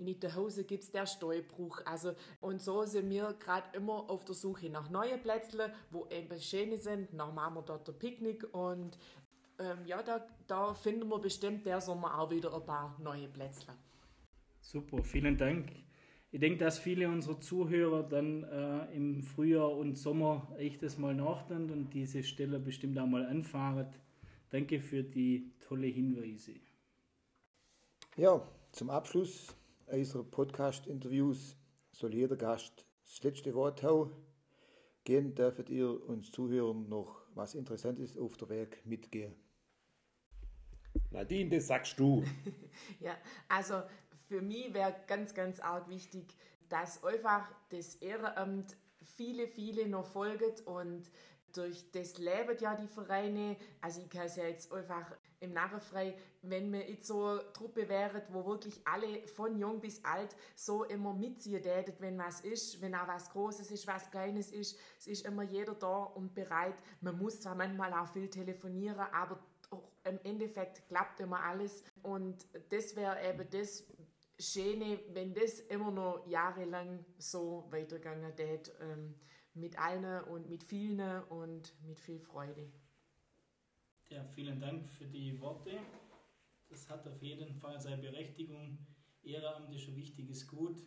In 0.00 0.06
Itterhausen 0.06 0.66
gibt 0.66 0.82
es 0.82 0.90
der 0.90 1.04
Steuerbruch. 1.04 1.82
Also, 1.84 2.14
und 2.40 2.62
so 2.62 2.84
sind 2.86 3.10
wir 3.10 3.34
gerade 3.38 3.76
immer 3.76 4.08
auf 4.08 4.24
der 4.24 4.34
Suche 4.34 4.70
nach 4.70 4.88
neuen 4.88 5.20
Plätzchen, 5.20 5.70
wo 5.90 6.06
eben 6.06 6.40
schöne 6.40 6.78
sind. 6.78 7.08
Dann 7.12 7.34
machen 7.34 7.56
wir 7.56 7.62
dort 7.62 7.86
ein 7.86 7.98
Picknick 7.98 8.46
und 8.54 8.96
ähm, 9.58 9.84
ja, 9.84 10.02
da, 10.02 10.26
da 10.46 10.72
finden 10.72 11.06
wir 11.10 11.18
bestimmt 11.18 11.66
der 11.66 11.82
Sommer 11.82 12.18
auch 12.18 12.30
wieder 12.30 12.54
ein 12.54 12.64
paar 12.64 12.96
neue 12.98 13.28
Plätzchen. 13.28 13.74
Super, 14.62 15.04
vielen 15.04 15.36
Dank. 15.36 15.70
Ich 16.32 16.40
denke, 16.40 16.64
dass 16.64 16.78
viele 16.78 17.06
unserer 17.08 17.38
Zuhörer 17.40 18.02
dann 18.02 18.44
äh, 18.44 18.96
im 18.96 19.22
Frühjahr 19.22 19.76
und 19.76 19.96
Sommer 19.98 20.48
echt 20.56 20.82
das 20.82 20.96
mal 20.96 21.14
nachdenken 21.14 21.72
und 21.72 21.92
diese 21.92 22.22
Stelle 22.22 22.58
bestimmt 22.58 22.98
auch 22.98 23.06
mal 23.06 23.26
anfahren. 23.26 23.86
Danke 24.48 24.80
für 24.80 25.02
die 25.02 25.52
tolle 25.60 25.88
Hinweise. 25.88 26.54
Ja, 28.16 28.40
zum 28.72 28.88
Abschluss 28.88 29.54
unserer 29.90 30.24
Podcast-Interviews 30.24 31.56
soll 31.92 32.14
jeder 32.14 32.36
Gast 32.36 32.86
das 33.04 33.22
letzte 33.22 33.54
Wort 33.54 33.82
haben. 33.82 34.10
Gehen 35.04 35.34
dürft 35.34 35.68
ihr 35.70 36.06
uns 36.08 36.30
Zuhörern 36.30 36.88
noch 36.88 37.22
was 37.34 37.54
Interessantes 37.54 38.16
auf 38.16 38.36
der 38.36 38.48
Weg 38.50 38.84
mitgehen. 38.84 39.34
Nadine, 41.10 41.50
das 41.50 41.66
sagst 41.66 41.98
du. 41.98 42.24
ja, 43.00 43.16
also 43.48 43.82
für 44.28 44.42
mich 44.42 44.72
wäre 44.72 44.94
ganz, 45.06 45.34
ganz 45.34 45.60
arg 45.60 45.88
wichtig, 45.88 46.36
dass 46.68 47.02
einfach 47.02 47.50
das 47.70 47.96
Ehrenamt 47.96 48.76
viele, 49.02 49.48
viele 49.48 49.88
noch 49.88 50.06
folgt 50.06 50.66
und 50.66 51.10
durch 51.52 51.90
das 51.90 52.18
leben 52.18 52.56
ja 52.60 52.76
die 52.76 52.86
Vereine. 52.86 53.56
Also 53.80 54.00
ich 54.00 54.10
kann 54.10 54.26
es 54.26 54.36
ja 54.36 54.44
jetzt 54.44 54.72
einfach 54.72 55.16
im 55.40 55.52
Narrenfrei, 55.52 56.16
wenn 56.42 56.72
wir 56.72 56.88
jetzt 56.88 57.06
so 57.06 57.24
eine 57.24 57.52
Truppe 57.52 57.88
wären, 57.88 58.22
wo 58.28 58.44
wirklich 58.46 58.80
alle 58.86 59.26
von 59.26 59.58
jung 59.58 59.80
bis 59.80 60.04
alt 60.04 60.36
so 60.54 60.84
immer 60.84 61.14
mitziehen 61.14 61.62
täten, 61.62 61.94
wenn 61.98 62.18
was 62.18 62.42
ist, 62.42 62.80
wenn 62.80 62.94
auch 62.94 63.08
was 63.08 63.30
Großes 63.30 63.70
ist, 63.70 63.86
was 63.86 64.10
Kleines 64.10 64.52
ist. 64.52 64.78
Es 64.98 65.06
ist 65.06 65.26
immer 65.26 65.42
jeder 65.42 65.74
da 65.74 66.04
und 66.04 66.34
bereit. 66.34 66.76
Man 67.00 67.18
muss 67.18 67.40
zwar 67.40 67.54
manchmal 67.54 67.92
auch 67.94 68.08
viel 68.08 68.28
telefonieren, 68.28 69.06
aber 69.12 69.38
im 70.04 70.18
Endeffekt 70.24 70.86
klappt 70.88 71.20
immer 71.20 71.42
alles. 71.42 71.82
Und 72.02 72.46
das 72.70 72.96
wäre 72.96 73.16
eben 73.26 73.48
das, 73.50 73.84
Schöne, 74.40 74.98
wenn 75.12 75.34
das 75.34 75.60
immer 75.60 75.90
noch 75.90 76.26
jahrelang 76.26 77.04
so 77.18 77.66
weitergegangen 77.70 78.38
wird, 78.38 78.72
ähm, 78.80 79.14
mit 79.52 79.78
allen 79.78 80.24
und 80.24 80.48
mit 80.48 80.64
vielen 80.64 81.22
und 81.24 81.74
mit 81.86 82.00
viel 82.00 82.20
Freude. 82.20 82.72
Ja, 84.10 84.24
vielen 84.24 84.58
Dank 84.58 84.90
für 84.90 85.06
die 85.06 85.40
Worte. 85.40 85.70
Das 86.68 86.90
hat 86.90 87.06
auf 87.06 87.22
jeden 87.22 87.54
Fall 87.54 87.80
seine 87.80 87.98
Berechtigung. 87.98 88.76
Ehrenamt 89.22 89.72
ist 89.72 89.86
ein 89.86 89.94
wichtiges 89.94 90.48
Gut. 90.48 90.84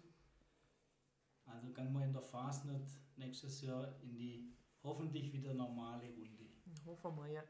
Also 1.45 1.71
gehen 1.71 1.93
wir 1.93 2.03
in 2.03 2.12
der 2.12 2.21
Fasnet 2.21 2.86
nächstes 3.15 3.62
Jahr 3.62 3.95
in 4.01 4.13
die 4.17 4.51
hoffentlich 4.83 5.31
wieder 5.31 5.53
normale 5.53 6.09
Runde. 6.09 6.49
Hoffen 6.86 7.15
wir, 7.15 7.27
ja. 7.31 7.43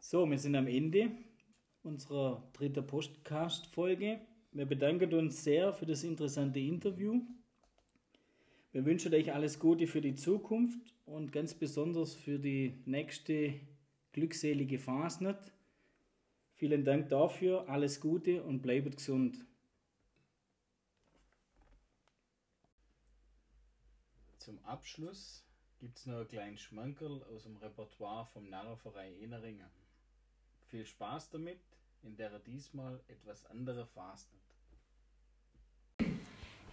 So, 0.00 0.28
wir 0.28 0.38
sind 0.38 0.56
am 0.56 0.66
Ende 0.66 1.12
unserer 1.84 2.50
dritten 2.52 2.84
Podcast-Folge. 2.84 4.22
Wir 4.50 4.66
bedanken 4.66 5.14
uns 5.14 5.44
sehr 5.44 5.72
für 5.72 5.86
das 5.86 6.02
interessante 6.02 6.58
Interview. 6.58 7.22
Wir 8.72 8.84
wünschen 8.84 9.12
euch 9.12 9.32
alles 9.32 9.58
Gute 9.58 9.88
für 9.88 10.00
die 10.00 10.14
Zukunft 10.14 10.94
und 11.04 11.32
ganz 11.32 11.54
besonders 11.54 12.14
für 12.14 12.38
die 12.38 12.80
nächste 12.86 13.60
glückselige 14.12 14.78
Fasnet. 14.78 15.52
Vielen 16.54 16.84
Dank 16.84 17.08
dafür, 17.08 17.68
alles 17.68 18.00
Gute 18.00 18.44
und 18.44 18.62
bleibt 18.62 18.96
gesund. 18.96 19.44
Zum 24.38 24.64
Abschluss 24.64 25.44
gibt 25.80 25.98
es 25.98 26.06
noch 26.06 26.18
einen 26.18 26.28
kleinen 26.28 26.56
Schmankerl 26.56 27.24
aus 27.24 27.42
dem 27.42 27.56
Repertoire 27.56 28.26
vom 28.26 28.48
Narrenverein 28.48 29.20
Eneringen. 29.20 29.70
Viel 30.68 30.86
Spaß 30.86 31.30
damit, 31.30 31.60
in 32.02 32.16
der 32.16 32.30
er 32.30 32.38
diesmal 32.38 33.02
etwas 33.08 33.44
andere 33.46 33.84
Fastnet. 33.84 34.49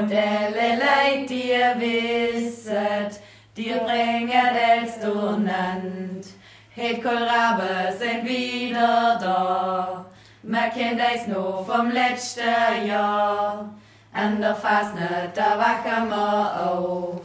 Und 0.00 0.10
alle 0.12 0.76
Leute, 0.76 1.26
die 1.28 1.50
ihr 1.50 1.74
wisset, 1.76 3.20
die 3.54 3.74
bringen 3.84 4.56
els 4.56 4.98
durcheinander. 4.98 6.26
Het 6.70 7.02
Kohlrabe 7.02 7.92
sind 7.98 8.24
wieder 8.24 9.18
da. 9.20 10.06
Man 10.42 10.70
kennt 10.72 11.02
es 11.14 11.26
nur 11.26 11.66
vom 11.66 11.90
letzten 11.90 12.86
Jahr. 12.86 13.68
An 14.14 14.40
der 14.40 14.54
Fasnet, 14.54 15.36
da 15.36 15.58
wachen 15.58 16.08
wir 16.08 16.70
auf. 16.70 17.20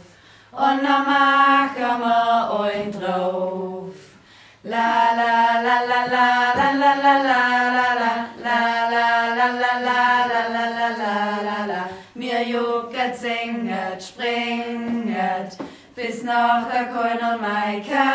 Und 0.51 0.83
dann 0.83 1.05
machen 1.05 2.01
wir 2.01 2.59
ein 2.59 2.91
drauf. 2.91 3.95
La 4.63 5.13
la 5.19 5.61
la 5.65 5.77
la 5.91 6.01
la 6.13 6.27
la 6.59 6.69
la 6.81 6.93
la 7.03 7.15
la 7.25 7.45
la 7.45 7.89
la 7.95 8.19
la 8.43 8.59
la 8.91 9.07
la 9.37 9.47
la 9.61 9.73
la 9.79 10.41
la 10.49 10.54
Mir 12.35 12.49
jucket, 12.49 13.15
singet, 13.15 14.03
springet, 14.03 15.57
bis 15.95 16.23
noch 16.23 16.69
ein 16.69 16.93
keiner 16.93 17.37
Maike. 17.37 18.11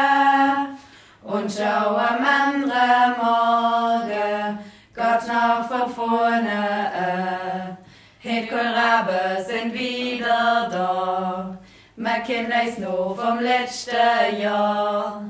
Und 1.23 1.51
schau 1.51 1.97
am 1.97 2.23
anderen 2.23 3.17
Morgen, 3.17 4.59
Gott 4.95 5.27
noch 5.27 5.67
von 5.69 5.91
vorne. 5.95 7.79
Het 8.19 8.51
Kohlrabe 8.51 9.43
sind 9.49 9.73
wieder 9.73 10.69
da. 10.71 11.57
Man 11.97 12.23
kennt 12.23 12.53
es 12.63 12.77
nur 12.77 13.17
vom 13.17 13.39
letzten 13.41 14.39
Jahr. 14.39 15.23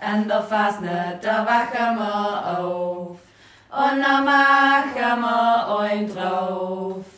An 0.00 0.26
der 0.26 0.42
Fasnet, 0.42 1.22
da 1.22 1.44
wachen 1.44 1.98
wir 1.98 2.58
auf. 2.58 3.18
Und 3.70 4.02
dann 4.02 4.24
machen 4.24 5.20
wir 5.20 5.78
ein 5.80 6.08
drauf. 6.14 7.17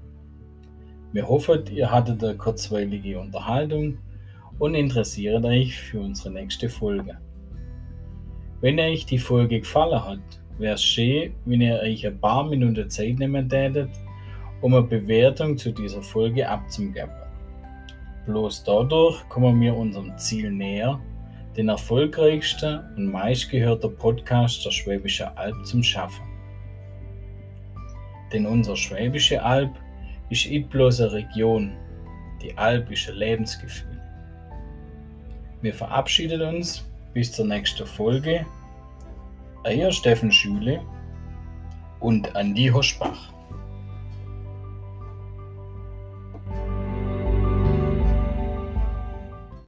Wir 1.13 1.27
hoffen, 1.27 1.65
ihr 1.73 1.91
hattet 1.91 2.23
eine 2.23 2.37
kurzweilige 2.37 3.19
Unterhaltung 3.19 3.97
und 4.59 4.75
interessiert 4.75 5.43
euch 5.43 5.77
für 5.77 5.99
unsere 5.99 6.31
nächste 6.31 6.69
Folge. 6.69 7.17
Wenn 8.61 8.79
euch 8.79 9.05
die 9.05 9.17
Folge 9.17 9.59
gefallen 9.59 10.05
hat, 10.05 10.19
wäre 10.57 10.75
es 10.75 10.83
schön, 10.83 11.33
wenn 11.43 11.59
ihr 11.59 11.79
euch 11.79 12.07
ein 12.07 12.17
paar 12.17 12.47
Minuten 12.47 12.89
Zeit 12.89 13.19
nehmen 13.19 13.49
tätet, 13.49 13.89
um 14.61 14.73
eine 14.73 14.83
Bewertung 14.83 15.57
zu 15.57 15.71
dieser 15.71 16.01
Folge 16.01 16.47
abzugeben. 16.47 17.11
Bloß 18.25 18.63
dadurch 18.63 19.27
kommen 19.27 19.59
wir 19.59 19.75
unserem 19.75 20.17
Ziel 20.17 20.49
näher, 20.49 20.97
den 21.57 21.67
erfolgreichsten 21.67 22.79
und 22.95 23.11
meistgehörten 23.11 23.97
Podcast 23.97 24.63
der 24.63 24.71
Schwäbischen 24.71 25.27
Alb 25.35 25.65
zum 25.65 25.83
Schaffen. 25.83 26.23
Denn 28.31 28.45
unser 28.45 28.77
Schwäbische 28.77 29.43
Alb 29.43 29.71
ist 30.31 30.49
nicht 30.49 30.69
bloß 30.69 31.01
eine 31.01 31.11
Region, 31.11 31.73
die 32.41 32.57
ein 32.57 32.87
Lebensgefühl. 33.13 34.01
Wir 35.61 35.73
verabschieden 35.73 36.41
uns 36.41 36.87
bis 37.13 37.33
zur 37.33 37.45
nächsten 37.45 37.85
Folge. 37.85 38.45
Euer 39.65 39.91
Steffen 39.91 40.31
Schüle 40.31 40.81
und 41.99 42.33
Andi 42.35 42.69
Hoschbach. 42.69 43.30